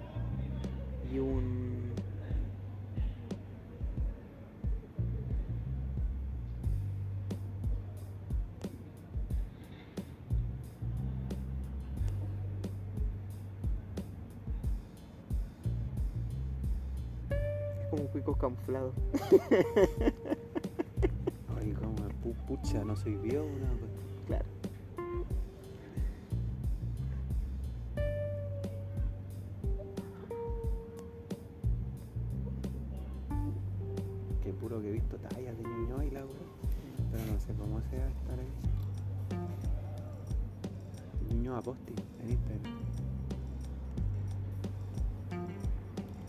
y 1.15 1.21
un 1.21 1.93
camuflados. 18.39 18.95
Ay, 21.59 21.73
como 21.73 21.95
pu- 22.23 22.35
pucha, 22.47 22.85
no 22.85 22.97
soy 22.97 23.17
bio, 23.17 23.45
una 23.45 23.69
cosa. 23.71 23.93
Claro. 24.27 24.45
Que 34.43 34.53
puro 34.53 34.81
que 34.81 34.89
he 34.89 34.93
visto 34.93 35.17
tallas 35.19 35.57
de 35.57 35.65
niño 35.65 36.03
y 36.03 36.11
la 36.11 36.21
wea. 36.21 36.49
Pero 37.11 37.25
no 37.33 37.41
sé 37.41 37.53
cómo 37.55 37.81
sea 37.91 38.07
estar 38.09 38.39
ahí. 38.39 38.49
Niño 41.35 41.57
aposti 41.57 41.93
en 42.23 42.31
Instagram. 42.31 42.79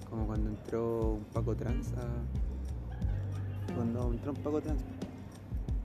Como 0.09 0.25
cuando 0.25 0.49
entró 0.49 1.19
Paco 1.39 1.55
Trans 1.55 1.93
a... 1.93 2.03
Cuando 3.73 4.11
entró 4.11 4.33
un 4.33 4.43
Paco 4.43 4.59
Trans. 4.59 4.83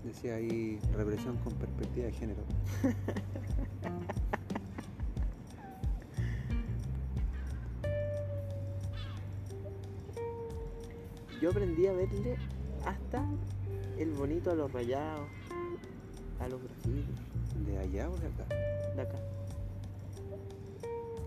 Decía 0.03 0.35
ahí 0.35 0.81
represión 0.93 1.37
con 1.45 1.53
perspectiva 1.53 2.07
de 2.07 2.13
género. 2.13 2.43
Yo 11.41 11.51
aprendí 11.51 11.87
a 11.87 11.93
verle 11.93 12.37
hasta 12.85 13.25
el 13.97 14.11
bonito 14.11 14.51
a 14.51 14.57
los 14.57 14.73
rayados, 14.73 15.29
a 16.41 16.49
los 16.49 16.61
grafitis 16.65 17.05
¿De 17.65 17.79
allá 17.79 18.11
o 18.11 18.17
de 18.17 18.27
acá? 18.27 18.45
de 18.97 19.03
acá. 19.03 19.19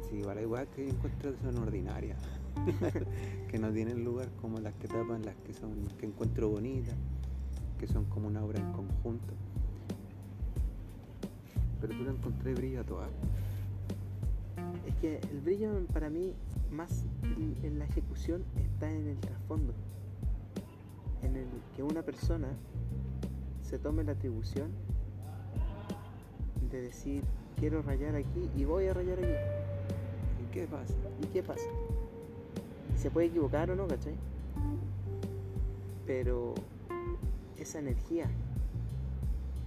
Sí, 0.09 0.17
igual 0.17 0.37
hay 0.37 0.45
weas 0.45 0.67
que 0.75 0.89
encuentro 0.89 1.33
son 1.41 1.59
ordinarias. 1.59 2.36
que 3.51 3.59
no 3.59 3.71
tienen 3.71 4.03
lugar 4.03 4.29
como 4.41 4.59
las 4.59 4.73
que 4.75 4.87
tapan, 4.87 5.23
las 5.23 5.35
que 5.37 5.53
son, 5.53 5.71
que 5.99 6.05
encuentro 6.05 6.49
bonitas, 6.49 6.95
que 7.79 7.87
son 7.87 8.05
como 8.05 8.27
una 8.27 8.43
obra 8.43 8.59
en 8.59 8.71
conjunto. 8.71 9.33
Pero 11.79 11.95
tú 11.95 12.03
le 12.03 12.11
encontré 12.11 12.53
brillo 12.53 12.81
a 12.81 12.83
todas. 12.83 13.09
Es 14.87 14.95
que 14.95 15.19
el 15.31 15.41
brillo 15.41 15.85
para 15.93 16.09
mí, 16.09 16.33
más 16.71 17.05
en, 17.23 17.55
en 17.63 17.79
la 17.79 17.85
ejecución, 17.85 18.43
está 18.55 18.91
en 18.91 19.07
el 19.07 19.17
trasfondo. 19.17 19.73
En 21.21 21.35
el 21.35 21.47
que 21.75 21.83
una 21.83 22.01
persona 22.01 22.47
se 23.61 23.77
tome 23.77 24.03
la 24.03 24.13
atribución 24.13 24.71
de 26.71 26.81
decir, 26.81 27.23
quiero 27.57 27.81
rayar 27.81 28.15
aquí 28.15 28.49
y 28.55 28.65
voy 28.65 28.87
a 28.87 28.93
rayar 28.93 29.19
aquí. 29.19 29.27
¿Y 30.43 30.53
qué 30.53 30.67
pasa? 30.67 30.93
¿Y 31.21 31.27
qué 31.27 31.43
pasa? 31.43 31.69
Se 32.97 33.09
puede 33.11 33.27
equivocar 33.27 33.71
o 33.71 33.75
no, 33.75 33.87
¿cachai? 33.87 34.15
Pero 36.05 36.53
esa 37.57 37.79
energía 37.79 38.29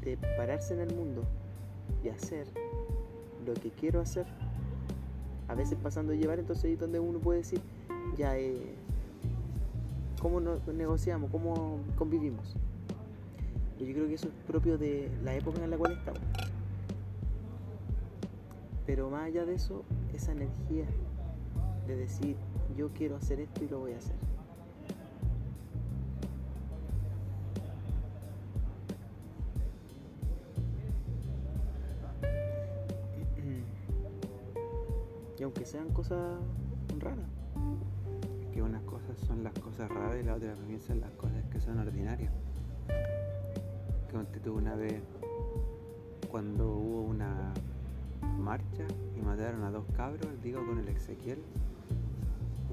de 0.03 0.17
pararse 0.37 0.75
en 0.75 0.81
el 0.81 0.95
mundo 0.95 1.23
y 2.03 2.09
hacer 2.09 2.47
lo 3.47 3.55
que 3.55 3.71
quiero 3.71 4.01
hacer, 4.01 4.27
a 5.49 5.55
veces 5.55 5.79
pasando 5.83 6.13
a 6.13 6.17
llevar, 6.17 6.39
entonces 6.39 6.65
ahí 6.67 6.73
es 6.73 6.81
donde 6.81 7.01
uno 7.01 7.19
puede 7.19 7.39
decir, 7.39 7.61
ya, 8.17 8.37
eh, 8.37 8.75
¿cómo 10.21 10.41
negociamos? 10.41 11.31
¿Cómo 11.31 11.79
convivimos? 11.97 12.55
Y 13.79 13.87
yo 13.87 13.95
creo 13.95 14.09
que 14.09 14.15
eso 14.15 14.29
es 14.29 14.35
propio 14.47 14.77
de 14.77 15.11
la 15.25 15.35
época 15.35 15.63
en 15.65 15.71
la 15.71 15.79
cual 15.79 15.93
estamos. 15.93 16.21
Pero 18.87 19.09
más 19.09 19.25
allá 19.25 19.45
de 19.45 19.55
eso, 19.55 19.85
esa 20.15 20.33
energía 20.33 20.85
de 21.87 21.97
decir, 21.97 22.37
yo 22.77 22.89
quiero 22.91 23.17
hacer 23.17 23.41
esto 23.41 23.65
y 23.65 23.69
lo 23.69 23.81
voy 23.81 23.93
a 23.93 23.99
hacer. 23.99 24.17
Y 35.39 35.43
aunque 35.43 35.65
sean 35.65 35.89
cosas 35.91 36.39
raras, 36.99 37.25
Que 38.53 38.63
unas 38.63 38.83
cosas 38.83 39.17
son 39.27 39.43
las 39.43 39.55
cosas 39.55 39.89
raras 39.89 40.17
y 40.21 40.23
las 40.23 40.37
otras 40.37 40.59
también 40.59 40.81
son 40.81 41.01
las 41.01 41.11
cosas 41.13 41.43
que 41.51 41.61
son 41.61 41.79
ordinarias. 41.79 42.33
Que 44.33 44.41
tú 44.41 44.55
una 44.55 44.75
vez 44.75 45.03
cuando 46.31 46.69
hubo 46.69 47.03
una 47.03 47.53
marcha 48.39 48.87
y 49.17 49.23
mataron 49.23 49.65
a 49.65 49.71
dos 49.71 49.85
cabros, 49.97 50.29
digo 50.43 50.65
con 50.67 50.79
el 50.79 50.89
Ezequiel. 50.89 51.39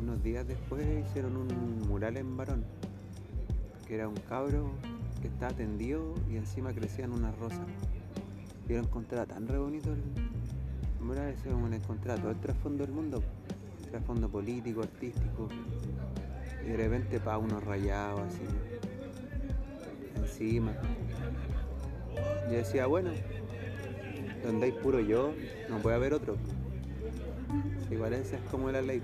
Unos 0.07 0.23
días 0.23 0.47
después 0.47 0.87
hicieron 1.05 1.35
un 1.35 1.85
mural 1.85 2.15
en 2.15 2.37
varón, 2.37 2.63
que 3.85 3.95
era 3.95 4.07
un 4.07 4.15
cabro 4.15 4.71
que 5.21 5.27
estaba 5.27 5.51
tendido 5.51 6.13
y 6.31 6.37
encima 6.37 6.71
crecían 6.71 7.11
unas 7.11 7.37
rosas. 7.37 7.67
Y 8.69 8.71
lo 8.71 8.79
encontraba 8.79 9.25
tan 9.25 9.49
re 9.49 9.57
bonito 9.57 9.91
el 9.91 10.01
mural, 11.05 11.27
ese 11.27 11.49
como 11.49 11.67
encontraba 11.67 12.21
todo 12.21 12.31
el 12.31 12.39
trasfondo 12.39 12.85
del 12.85 12.93
mundo, 12.93 13.21
trasfondo 13.91 14.29
político, 14.29 14.81
artístico. 14.81 15.49
Y 16.65 16.69
de 16.69 16.77
repente 16.77 17.19
pa 17.19 17.37
unos 17.37 17.61
rayados 17.65 18.21
así 18.21 18.43
encima. 20.15 20.71
Yo 22.49 22.55
decía, 22.55 22.87
bueno, 22.87 23.11
donde 24.41 24.67
hay 24.67 24.71
puro 24.71 25.01
yo, 25.01 25.33
no 25.69 25.79
puede 25.79 25.97
haber 25.97 26.13
otro. 26.13 26.37
Igual 27.91 28.13
esa 28.13 28.37
es 28.37 28.41
como 28.49 28.71
la 28.71 28.81
ley. 28.81 29.01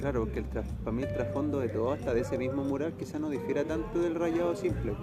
Claro, 0.00 0.24
porque 0.24 0.42
para 0.42 0.92
mí 0.92 1.02
el 1.02 1.12
trasfondo 1.12 1.60
de 1.60 1.68
todo, 1.68 1.92
hasta 1.92 2.12
de 2.12 2.20
ese 2.20 2.36
mismo 2.38 2.62
mural, 2.64 2.92
quizá 2.98 3.18
no 3.18 3.30
difiera 3.30 3.64
tanto 3.64 4.00
del 4.00 4.14
rayado 4.14 4.54
simple. 4.54 4.94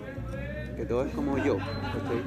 Que 0.75 0.86
todo 0.86 1.03
es 1.03 1.13
como 1.13 1.38
yo, 1.38 1.58
¿cachai? 1.58 2.23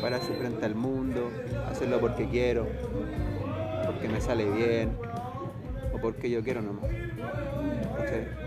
Pararse 0.00 0.32
frente 0.34 0.64
al 0.64 0.74
mundo, 0.74 1.30
hacerlo 1.68 2.00
porque 2.00 2.28
quiero, 2.28 2.66
porque 3.86 4.08
me 4.08 4.20
sale 4.20 4.50
bien, 4.50 4.96
o 5.92 5.98
porque 5.98 6.30
yo 6.30 6.42
quiero 6.42 6.62
nomás. 6.62 6.90
¿cachai? 7.96 8.43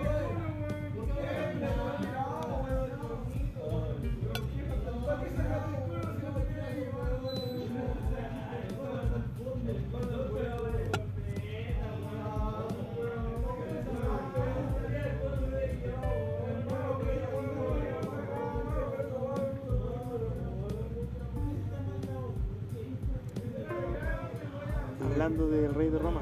Hablando 25.27 25.49
del 25.49 25.73
rey 25.75 25.89
de 25.89 25.99
Roma. 25.99 26.21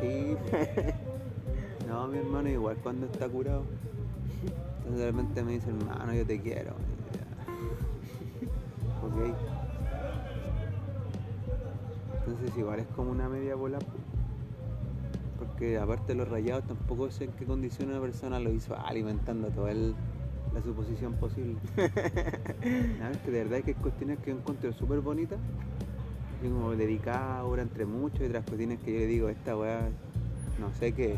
Sí. 0.00 0.36
No, 1.88 2.06
mi 2.06 2.18
hermano 2.18 2.50
igual 2.50 2.76
cuando 2.82 3.06
está 3.06 3.26
curado. 3.30 3.64
Entonces 4.76 4.98
de 5.00 5.06
repente 5.10 5.42
me 5.42 5.52
dice, 5.52 5.70
hermano, 5.70 6.12
yo 6.12 6.26
te 6.26 6.38
quiero. 6.38 6.72
Ok. 9.02 9.34
Entonces 12.26 12.58
igual 12.58 12.80
es 12.80 12.86
como 12.88 13.10
una 13.10 13.26
media 13.30 13.54
bola. 13.54 13.78
po. 13.78 13.86
Porque 15.38 15.78
aparte 15.78 16.08
de 16.12 16.16
los 16.16 16.28
rayados 16.28 16.64
tampoco 16.66 17.10
sé 17.10 17.24
en 17.24 17.30
qué 17.32 17.46
condición 17.46 17.88
una 17.88 18.00
persona 18.02 18.38
lo 18.38 18.52
hizo 18.52 18.76
alimentando 18.78 19.48
toda 19.48 19.70
el- 19.70 19.94
la 20.54 20.60
suposición 20.62 21.14
posible. 21.14 21.56
Es 23.10 23.18
que 23.24 23.30
de 23.30 23.44
verdad 23.44 23.64
que 23.64 23.70
hay 23.70 23.76
cuestiones 23.76 24.18
que 24.18 24.30
yo 24.30 24.36
encuentro 24.36 24.70
súper 24.74 25.00
bonitas. 25.00 25.38
Como 26.42 26.70
dedicada 26.76 27.40
ahora 27.40 27.62
entre 27.62 27.84
muchos 27.84 28.20
y 28.20 28.24
otras 28.24 28.44
cuestiones 28.44 28.78
que 28.80 28.92
yo 28.92 28.98
le 29.00 29.06
digo, 29.06 29.28
esta 29.28 29.56
weá, 29.56 29.88
no 30.60 30.72
sé 30.74 30.92
qué. 30.92 31.16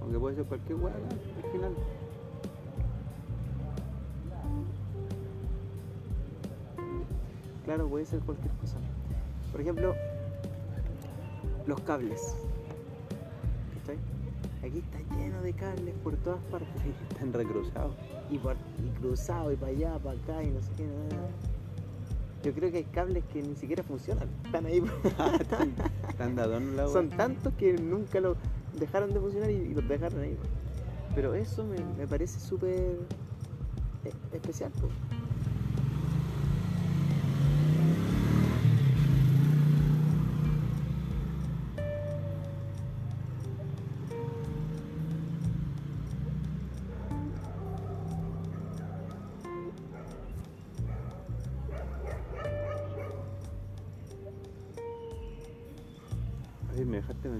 Aunque 0.00 0.18
puede 0.18 0.36
ser 0.36 0.44
cualquier 0.46 0.78
weá 0.78 0.94
al 0.94 1.52
final. 1.52 1.74
Claro, 7.64 7.86
puede 7.88 8.06
ser 8.06 8.20
cualquier 8.20 8.52
cosa. 8.54 8.78
Por 9.52 9.60
ejemplo, 9.60 9.94
los 11.66 11.80
cables. 11.82 12.34
Aquí 14.62 14.78
está 14.78 15.16
lleno 15.16 15.40
de 15.42 15.52
cables 15.52 15.94
por 16.02 16.16
todas 16.16 16.40
partes. 16.44 16.68
Están 17.10 17.32
recruzados. 17.32 17.94
Y, 18.30 18.36
y 18.36 18.90
cruzado, 18.98 19.52
y 19.52 19.56
para 19.56 19.72
allá, 19.72 19.98
para 19.98 20.18
acá, 20.18 20.42
y 20.42 20.50
no 20.50 20.60
sé 20.60 20.70
qué. 20.78 20.86
nada. 20.86 21.47
Yo 22.42 22.52
creo 22.52 22.70
que 22.70 22.78
hay 22.78 22.84
cables 22.84 23.24
que 23.32 23.42
ni 23.42 23.56
siquiera 23.56 23.82
funcionan. 23.82 24.28
Están 24.44 24.66
ahí. 24.66 24.78
Están, 25.40 25.74
están 26.08 26.36
de 26.36 26.42
adorno 26.42 26.72
la. 26.72 26.88
Son 26.88 27.08
tantos 27.10 27.52
que 27.54 27.72
nunca 27.74 28.20
lo 28.20 28.36
dejaron 28.78 29.12
de 29.12 29.20
funcionar 29.20 29.50
y, 29.50 29.54
y 29.54 29.74
los 29.74 29.88
dejaron 29.88 30.20
ahí. 30.20 30.36
Pero 31.14 31.34
eso 31.34 31.64
me, 31.64 31.76
me 31.96 32.06
parece 32.06 32.38
súper 32.38 32.98
eh, 34.04 34.12
especial. 34.32 34.70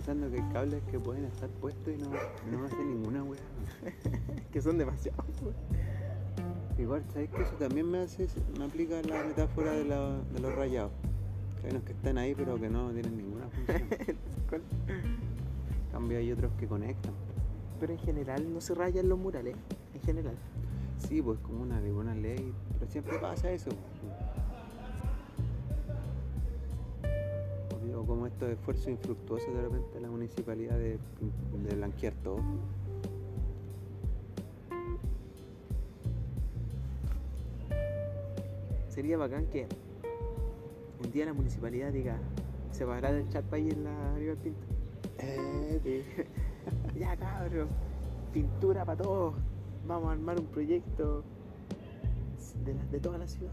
Pensando 0.08 0.30
que 0.34 0.40
hay 0.42 0.52
cables 0.54 0.82
que 0.90 0.98
pueden 0.98 1.24
estar 1.26 1.50
puestos 1.50 1.92
y 1.92 1.98
no, 1.98 2.08
no 2.50 2.64
hacen 2.64 2.88
ninguna 2.88 3.22
weá. 3.24 3.40
que 4.52 4.62
son 4.62 4.78
demasiados. 4.78 5.22
Igual, 6.78 7.04
¿sabes 7.12 7.28
que 7.28 7.42
Eso 7.42 7.52
también 7.58 7.90
me 7.90 7.98
hace, 7.98 8.26
me 8.58 8.64
aplica 8.64 9.02
la 9.02 9.22
metáfora 9.24 9.72
de, 9.72 9.84
la- 9.84 10.18
de 10.32 10.40
los 10.40 10.54
rayados. 10.54 10.92
Que 11.60 11.66
hay 11.66 11.72
unos 11.72 11.82
que 11.84 11.92
están 11.92 12.16
ahí 12.16 12.34
pero 12.34 12.58
que 12.58 12.70
no 12.70 12.90
tienen 12.90 13.18
ninguna 13.18 13.48
función. 13.50 13.88
¿Cuál? 14.48 14.62
En 14.88 15.92
cambio 15.92 16.16
hay 16.18 16.32
otros 16.32 16.52
que 16.58 16.66
conectan. 16.66 17.12
Pero 17.78 17.92
en 17.92 17.98
general 17.98 18.50
no 18.50 18.62
se 18.62 18.74
rayan 18.74 19.10
los 19.10 19.18
murales. 19.18 19.56
En 19.92 20.00
general. 20.00 20.36
Sí, 21.06 21.20
pues 21.20 21.38
como 21.40 21.62
una, 21.62 21.80
una 21.80 22.14
ley, 22.14 22.54
pero 22.78 22.90
siempre 22.90 23.18
pasa 23.18 23.50
eso. 23.52 23.70
Estos 28.38 28.50
esfuerzos 28.50 28.86
infructuosos 28.86 29.52
de 29.52 29.60
repente 29.62 29.94
de 29.94 30.00
la 30.00 30.10
municipalidad 30.10 30.78
de, 30.78 30.96
de 31.68 31.74
blanquear 31.74 32.14
todo. 32.22 32.40
Sería 38.88 39.16
bacán 39.16 39.46
que 39.46 39.66
un 41.04 41.10
día 41.12 41.26
la 41.26 41.32
municipalidad 41.32 41.92
diga, 41.92 42.16
se 42.72 42.84
va 42.84 42.94
a 42.96 43.00
grabar 43.00 43.18
el 43.20 43.28
chat 43.28 43.52
ahí 43.52 43.70
en 43.70 43.84
la 43.84 44.14
Aníbal 44.14 44.36
Pinto. 44.38 44.66
Eh, 45.18 46.04
Y, 46.94 46.98
ya 46.98 47.16
cabrón, 47.16 47.68
pintura 48.32 48.84
para 48.84 49.02
todos. 49.02 49.34
Vamos 49.86 50.08
a 50.10 50.12
armar 50.12 50.38
un 50.40 50.46
proyecto 50.46 51.22
de, 52.64 52.74
la- 52.74 52.84
de 52.86 53.00
toda 53.00 53.18
la 53.18 53.28
ciudad. 53.28 53.52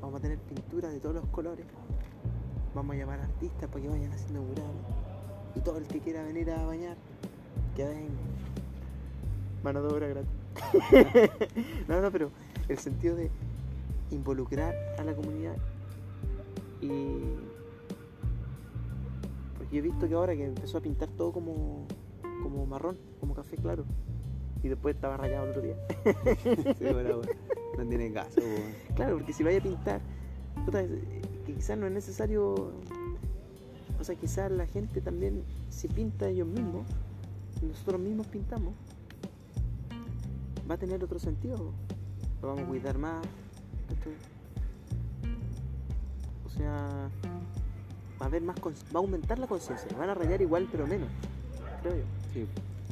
Vamos 0.00 0.18
a 0.18 0.22
tener 0.22 0.38
pintura 0.38 0.88
de 0.88 1.00
todos 1.00 1.14
los 1.16 1.26
colores. 1.26 1.66
Vamos 2.74 2.96
a 2.96 2.98
llamar 2.98 3.20
artistas 3.20 3.68
para 3.70 3.82
que 3.82 3.88
vayan 3.88 4.12
haciendo 4.12 4.42
murales. 4.42 4.70
Y 5.54 5.60
todo 5.60 5.78
el 5.78 5.86
que 5.86 6.00
quiera 6.00 6.22
venir 6.22 6.50
a 6.50 6.64
bañar, 6.64 6.96
que 7.76 7.84
venga. 7.84 8.12
Mano 9.62 9.82
de 9.82 9.94
obra 9.94 10.08
gratis. 10.08 10.30
no, 11.88 12.00
no, 12.00 12.10
pero 12.10 12.30
el 12.68 12.78
sentido 12.78 13.16
de 13.16 13.30
involucrar 14.10 14.74
a 14.98 15.04
la 15.04 15.14
comunidad 15.14 15.56
y 16.80 17.18
porque 19.56 19.76
yo 19.76 19.78
he 19.78 19.82
visto 19.82 20.08
que 20.08 20.14
ahora 20.14 20.34
que 20.34 20.44
empezó 20.44 20.78
a 20.78 20.80
pintar 20.80 21.08
todo 21.10 21.32
como, 21.32 21.86
como 22.42 22.66
marrón, 22.66 22.98
como 23.20 23.34
café 23.34 23.56
claro. 23.56 23.84
Y 24.62 24.68
después 24.68 24.94
estaba 24.94 25.16
rayado 25.16 25.44
el 25.44 25.50
otro 25.50 25.62
día. 25.62 25.76
sí, 26.42 26.74
pero, 26.78 27.18
bueno, 27.18 27.32
no 27.78 27.86
tiene 27.86 28.12
caso. 28.12 28.40
weón. 28.40 28.74
Claro, 28.94 29.16
porque 29.16 29.32
si 29.32 29.44
vaya 29.44 29.58
a 29.58 29.62
pintar, 29.62 30.00
que 31.44 31.54
quizás 31.54 31.78
no 31.78 31.86
es 31.86 31.92
necesario. 31.92 32.72
O 34.00 34.04
sea, 34.04 34.14
quizás 34.16 34.50
la 34.50 34.66
gente 34.66 35.00
también, 35.00 35.44
si 35.68 35.88
pinta 35.88 36.28
ellos 36.28 36.46
mismos, 36.46 36.86
nosotros 37.62 38.00
mismos 38.00 38.26
pintamos, 38.26 38.74
va 40.68 40.74
a 40.74 40.78
tener 40.78 41.02
otro 41.02 41.18
sentido. 41.18 41.72
Lo 42.42 42.48
vamos 42.48 42.64
a 42.64 42.66
cuidar 42.66 42.98
más. 42.98 43.24
O 46.44 46.50
sea, 46.50 47.10
va 48.20 48.26
a 48.26 48.28
haber 48.28 48.42
más 48.42 48.56
va 48.56 48.70
a 48.94 48.98
aumentar 48.98 49.38
la 49.38 49.46
conciencia. 49.46 49.88
Van 49.98 50.10
a 50.10 50.14
rayar 50.14 50.42
igual, 50.42 50.68
pero 50.70 50.86
menos, 50.86 51.08
creo 51.82 51.96
yo. 51.96 52.04
Sí, 52.32 52.46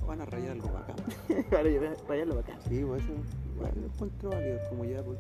van 0.07 0.21
a 0.21 0.25
rayar 0.25 0.53
algo 0.53 0.71
bacán. 0.73 0.97
Van 1.51 1.61
a 1.61 1.95
rayarlo 2.09 2.37
bacán. 2.37 2.59
Sí, 2.69 2.83
pues 2.85 3.03
eso 3.05 3.13
lo 3.59 3.87
encuentro 3.87 4.31
válido, 4.31 4.59
como 4.69 4.85
ya 4.85 5.03
pues. 5.03 5.19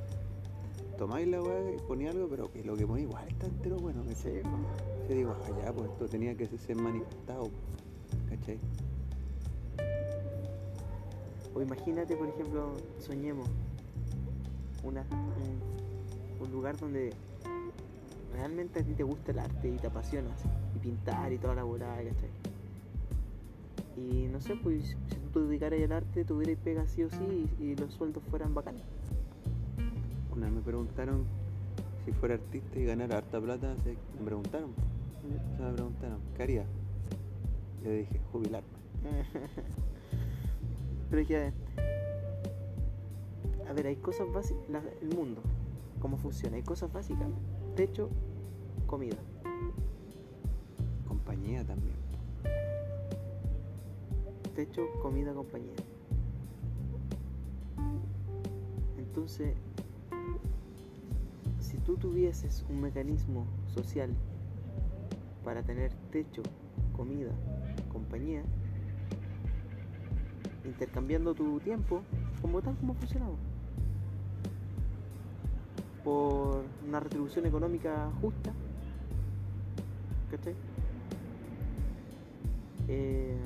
Tomáis 1.02 1.26
la 1.26 1.42
weá 1.42 1.74
y 1.74 1.78
ponéis 1.78 2.10
algo, 2.10 2.28
pero 2.28 2.52
que 2.52 2.62
lo 2.62 2.76
que 2.76 2.86
ponéis 2.86 3.08
igual 3.08 3.26
está 3.26 3.46
entero 3.46 3.76
bueno, 3.78 4.04
Sí, 4.04 4.14
se, 4.14 4.42
se 5.08 5.14
digo, 5.14 5.34
ah, 5.34 5.50
ya, 5.60 5.72
pues 5.72 5.90
esto 5.90 6.06
tenía 6.06 6.36
que 6.36 6.46
ser 6.46 6.76
manifestado, 6.76 7.50
¿cachai? 8.28 8.60
O 11.52 11.60
imagínate, 11.60 12.14
por 12.14 12.28
ejemplo, 12.28 12.76
soñemos 13.00 13.48
un, 14.84 14.96
un 16.40 16.52
lugar 16.52 16.78
donde 16.78 17.12
realmente 18.32 18.78
a 18.78 18.84
ti 18.84 18.94
te 18.94 19.02
gusta 19.02 19.32
el 19.32 19.40
arte 19.40 19.70
y 19.70 19.78
te 19.78 19.88
apasionas, 19.88 20.40
y 20.76 20.78
pintar 20.78 21.32
y 21.32 21.38
toda 21.38 21.56
la 21.56 21.64
volada, 21.64 21.96
¿cachai? 21.96 22.30
Y 23.96 24.28
no 24.28 24.40
sé, 24.40 24.54
pues 24.54 24.84
si 24.86 25.16
tú 25.16 25.30
te 25.32 25.40
dedicaras 25.40 25.82
al 25.82 25.90
arte, 25.90 26.24
tuvierais 26.24 26.58
pega 26.58 26.86
sí 26.86 27.02
o 27.02 27.10
sí 27.10 27.50
y, 27.58 27.64
y 27.64 27.74
los 27.74 27.92
sueldos 27.92 28.22
fueran 28.30 28.54
bacanes. 28.54 29.01
Una 30.32 30.46
vez 30.46 30.54
me 30.54 30.62
preguntaron 30.62 31.24
si 32.04 32.12
fuera 32.12 32.34
artista 32.34 32.78
y 32.78 32.84
ganara 32.84 33.18
harta 33.18 33.40
plata, 33.40 33.76
se- 33.84 33.96
me 34.18 34.24
preguntaron, 34.24 34.70
se 35.56 35.62
me 35.62 35.72
preguntaron, 35.72 36.18
¿qué 36.36 36.42
haría? 36.42 36.64
Yo 37.84 37.90
dije, 37.90 38.20
jubilarme. 38.32 38.68
Pero 41.10 41.22
es 41.22 41.28
que, 41.28 41.52
a 43.68 43.72
ver, 43.72 43.86
hay 43.86 43.96
cosas 43.96 44.26
básicas, 44.32 44.82
el 45.00 45.14
mundo, 45.14 45.42
cómo 46.00 46.16
funciona, 46.16 46.56
hay 46.56 46.62
cosas 46.62 46.92
básicas, 46.92 47.28
techo, 47.76 48.08
comida. 48.86 49.16
Compañía 51.06 51.64
también. 51.64 51.92
techo, 54.54 54.82
comida, 55.00 55.32
compañía. 55.32 55.72
Entonces, 58.98 59.54
tú 61.92 62.08
tuvieses 62.08 62.64
un 62.70 62.80
mecanismo 62.80 63.46
social 63.66 64.14
para 65.44 65.62
tener 65.62 65.92
techo, 66.10 66.42
comida, 66.96 67.32
compañía, 67.92 68.42
intercambiando 70.64 71.34
tu 71.34 71.60
tiempo, 71.60 72.02
como 72.40 72.62
tal 72.62 72.76
como 72.78 72.94
funcionaba, 72.94 73.34
por 76.02 76.64
una 76.88 77.00
retribución 77.00 77.44
económica 77.44 78.10
justa, 78.22 78.54
¿cachai? 80.30 80.54
Eh, 82.88 83.36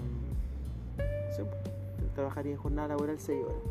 sí, 1.34 1.42
trabajaría 2.14 2.52
en 2.52 2.58
jornada 2.58 2.88
laboral 2.88 3.18
6 3.18 3.44
horas. 3.44 3.62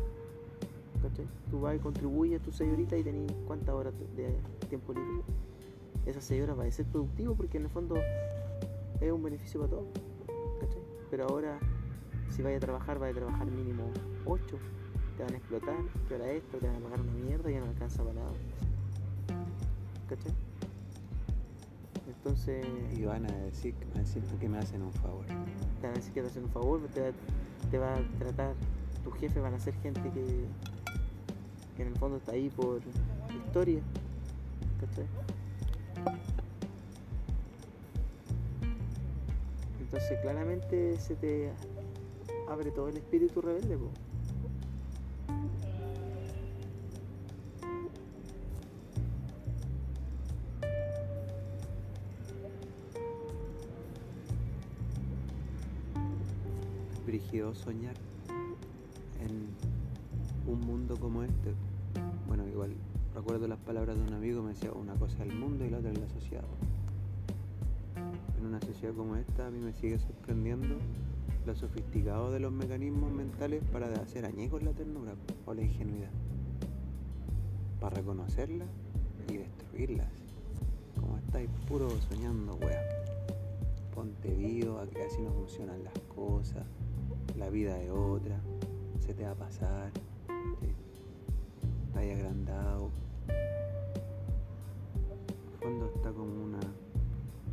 ¿cachai? 1.00 1.26
Tú 1.50 1.60
vas 1.60 1.76
y 1.76 1.78
contribuyes 1.78 2.42
tus 2.42 2.56
6 2.56 2.72
horitas 2.72 2.98
y 2.98 3.04
tenés 3.04 3.32
cuántas 3.46 3.74
horas 3.74 3.94
de 4.16 4.36
tiempo 4.66 4.92
libre. 4.92 5.22
Esas 6.04 6.24
6 6.24 6.42
horas 6.44 6.58
va 6.58 6.64
a 6.64 6.70
ser 6.70 6.86
productivo 6.86 7.34
porque 7.34 7.58
en 7.58 7.64
el 7.64 7.70
fondo 7.70 7.96
es 9.00 9.12
un 9.12 9.22
beneficio 9.22 9.60
para 9.60 9.70
todos. 9.70 9.86
¿cachai? 10.60 10.82
Pero 11.10 11.24
ahora, 11.28 11.58
si 12.30 12.42
vas 12.42 12.54
a 12.54 12.60
trabajar, 12.60 12.98
vas 12.98 13.10
a 13.10 13.14
trabajar 13.14 13.46
mínimo 13.46 13.90
8. 14.24 14.58
Te 15.16 15.22
van 15.22 15.34
a 15.34 15.36
explotar, 15.36 15.76
que 16.08 16.36
esto, 16.36 16.58
te 16.58 16.66
van 16.66 16.76
a 16.76 16.80
pagar 16.80 17.00
una 17.00 17.12
mierda 17.12 17.50
y 17.50 17.54
ya 17.54 17.60
no 17.60 17.66
alcanza 17.66 18.02
para 18.02 18.14
nada. 18.14 18.32
¿Cachai? 20.08 20.32
Entonces, 22.06 22.66
Y 22.96 23.04
van 23.04 23.24
a 23.24 23.32
decir, 23.32 23.74
a 23.94 23.98
decir 23.98 24.22
que 24.40 24.48
me 24.48 24.58
hacen 24.58 24.82
un 24.82 24.92
favor. 24.92 25.24
te 25.26 25.86
van 25.86 25.92
a 25.92 25.94
decir 25.94 26.12
que 26.12 26.22
te 26.22 26.28
hacen 26.28 26.44
un 26.44 26.50
favor, 26.50 26.80
te 26.92 27.00
va, 27.00 27.08
te 27.70 27.78
va 27.78 27.94
a 27.94 28.00
tratar, 28.18 28.54
tus 29.04 29.14
jefes 29.14 29.42
van 29.42 29.54
a 29.54 29.58
ser 29.58 29.74
gente 29.74 30.02
que, 30.10 30.44
que 31.76 31.82
en 31.82 31.88
el 31.88 31.96
fondo 31.96 32.16
está 32.16 32.32
ahí 32.32 32.50
por 32.50 32.80
historia, 33.46 33.80
Entonces 39.80 40.18
claramente 40.20 40.96
se 40.98 41.14
te 41.14 41.52
abre 42.48 42.70
todo 42.70 42.88
el 42.88 42.96
espíritu 42.96 43.40
rebelde, 43.40 43.76
po. 43.76 43.90
brígido 57.06 57.54
soñar 57.54 57.94
en 59.20 59.48
un 60.52 60.60
mundo 60.60 60.96
como 60.98 61.22
este. 61.22 61.54
Bueno, 62.26 62.46
igual 62.48 62.74
recuerdo 63.16 63.48
las 63.48 63.58
palabras 63.58 63.96
de 63.96 64.02
un 64.02 64.12
amigo, 64.12 64.42
me 64.42 64.50
decía 64.50 64.70
una 64.72 64.94
cosa 64.94 65.24
es 65.24 65.30
el 65.30 65.36
mundo 65.36 65.64
y 65.64 65.70
la 65.70 65.78
otra 65.78 65.90
es 65.90 65.98
la 65.98 66.08
sociedad. 66.08 66.44
En 68.38 68.46
una 68.46 68.60
sociedad 68.60 68.94
como 68.94 69.16
esta 69.16 69.46
a 69.46 69.50
mí 69.50 69.58
me 69.58 69.72
sigue 69.72 69.98
sorprendiendo 69.98 70.76
lo 71.46 71.56
sofisticado 71.56 72.30
de 72.30 72.40
los 72.40 72.52
mecanismos 72.52 73.10
mentales 73.10 73.62
para 73.72 73.86
hacer 73.94 74.24
añicos 74.24 74.62
la 74.62 74.72
ternura 74.72 75.14
o 75.46 75.54
la 75.54 75.62
ingenuidad. 75.62 76.10
Para 77.80 77.96
reconocerla 77.96 78.66
y 79.28 79.38
destruirla. 79.38 80.04
así. 80.04 81.00
Como 81.00 81.16
estáis 81.18 81.48
puro 81.68 81.88
soñando, 82.10 82.54
wea. 82.56 82.82
Ponte 83.94 84.28
vivo, 84.34 84.78
a 84.78 84.86
que 84.86 85.02
así 85.02 85.22
no 85.22 85.32
funcionan 85.32 85.82
las 85.82 85.98
cosas 86.14 86.66
la 87.38 87.50
vida 87.50 87.80
es 87.80 87.90
otra, 87.90 88.40
se 89.00 89.12
te 89.12 89.24
va 89.24 89.32
a 89.32 89.34
pasar. 89.34 89.90
Estás 92.00 92.18
agrandado. 92.18 92.90
En 95.52 95.58
fondo 95.60 95.92
está 95.94 96.12
como 96.12 96.44
una 96.44 96.60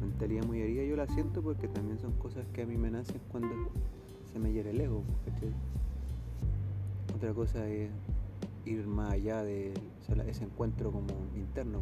mentalidad 0.01 0.45
muy 0.45 0.61
herida 0.61 0.83
yo 0.83 0.95
la 0.95 1.07
siento 1.07 1.41
porque 1.41 1.67
también 1.67 1.99
son 1.99 2.11
cosas 2.13 2.45
que 2.53 2.63
a 2.63 2.65
mí 2.65 2.77
me 2.77 2.91
nacen 2.91 3.21
cuando 3.31 3.49
se 4.31 4.39
me 4.39 4.51
hiere 4.51 4.71
el 4.71 4.81
ego. 4.81 5.03
Otra 7.15 7.33
cosa 7.33 7.67
es 7.69 7.89
ir 8.65 8.85
más 8.85 9.13
allá 9.13 9.43
de 9.43 9.73
ese 10.27 10.43
encuentro 10.43 10.91
como 10.91 11.07
interno 11.35 11.79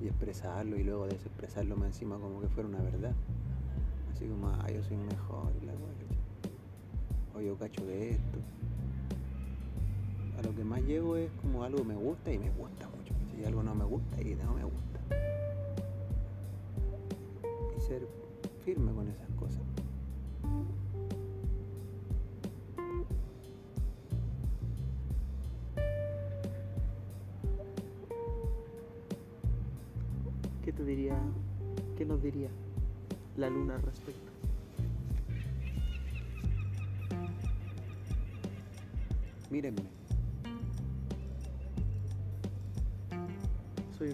y 0.00 0.06
expresarlo 0.06 0.76
y 0.76 0.84
luego 0.84 1.06
desexpresarlo 1.06 1.76
más 1.76 1.88
encima 1.88 2.18
como 2.18 2.40
que 2.40 2.48
fuera 2.48 2.68
una 2.68 2.82
verdad. 2.82 3.14
Así 4.12 4.26
como, 4.26 4.48
ah, 4.48 4.66
yo 4.72 4.82
soy 4.82 4.96
mejor 4.96 5.52
la 5.64 5.72
o 7.34 7.40
yo 7.40 7.56
cacho 7.56 7.84
de 7.86 8.10
esto. 8.10 8.38
A 10.38 10.42
lo 10.42 10.54
que 10.54 10.62
más 10.62 10.80
llego 10.82 11.16
es 11.16 11.32
como 11.42 11.64
algo 11.64 11.82
me 11.84 11.96
gusta 11.96 12.32
y 12.32 12.38
me 12.38 12.48
gusta 12.50 12.88
mucho. 12.88 13.12
Y 13.36 13.44
algo 13.44 13.60
no 13.64 13.74
me 13.74 13.84
gusta 13.84 14.22
y 14.22 14.36
no 14.36 14.54
me 14.54 14.62
gusta. 14.62 15.00
Y 17.76 17.80
ser 17.80 18.06
firme 18.64 18.92
con 18.92 19.08
esas 19.08 19.28
cosas. 19.30 19.62
¿Qué 30.64 30.72
te 30.72 30.84
diría, 30.84 31.18
qué 31.96 32.04
nos 32.04 32.22
diría 32.22 32.50
la 33.36 33.50
luna 33.50 33.74
al 33.74 33.82
respecto? 33.82 34.30
Mírenme. 39.50 39.97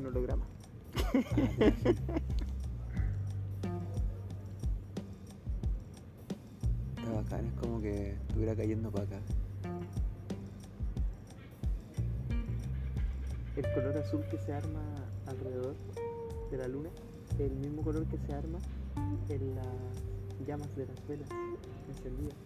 Un 0.04 0.08
holograma. 0.08 0.44
Está 6.96 7.12
bacán, 7.12 7.46
es 7.46 7.54
como 7.54 7.80
que 7.80 8.12
estuviera 8.12 8.54
cayendo 8.54 8.90
para 8.90 9.04
acá. 9.04 9.18
El 13.56 13.72
color 13.72 13.96
azul 13.96 14.22
que 14.30 14.38
se 14.38 14.52
arma 14.52 14.82
alrededor 15.26 15.74
de 16.50 16.58
la 16.58 16.68
luna 16.68 16.90
es 17.34 17.40
el 17.40 17.56
mismo 17.56 17.82
color 17.82 18.04
que 18.06 18.18
se 18.18 18.34
arma 18.34 18.58
en 19.28 19.54
las 19.54 19.66
llamas 20.46 20.74
de 20.76 20.86
las 20.86 21.06
velas 21.06 21.28
encendidas. 21.88 22.36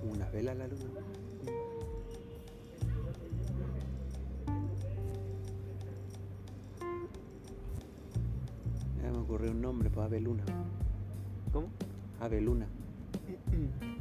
Como 0.00 0.12
una 0.12 0.30
vela 0.30 0.54
la 0.54 0.66
luna. 0.66 1.27
Ocurrió 9.28 9.50
un 9.50 9.60
nombre 9.60 9.90
para 9.90 10.06
Ave 10.06 10.20
Luna. 10.20 10.42
¿Cómo? 11.52 11.68
Ave 12.18 12.40
Luna. 12.40 12.66
A 12.66 13.50
ver. 13.50 13.97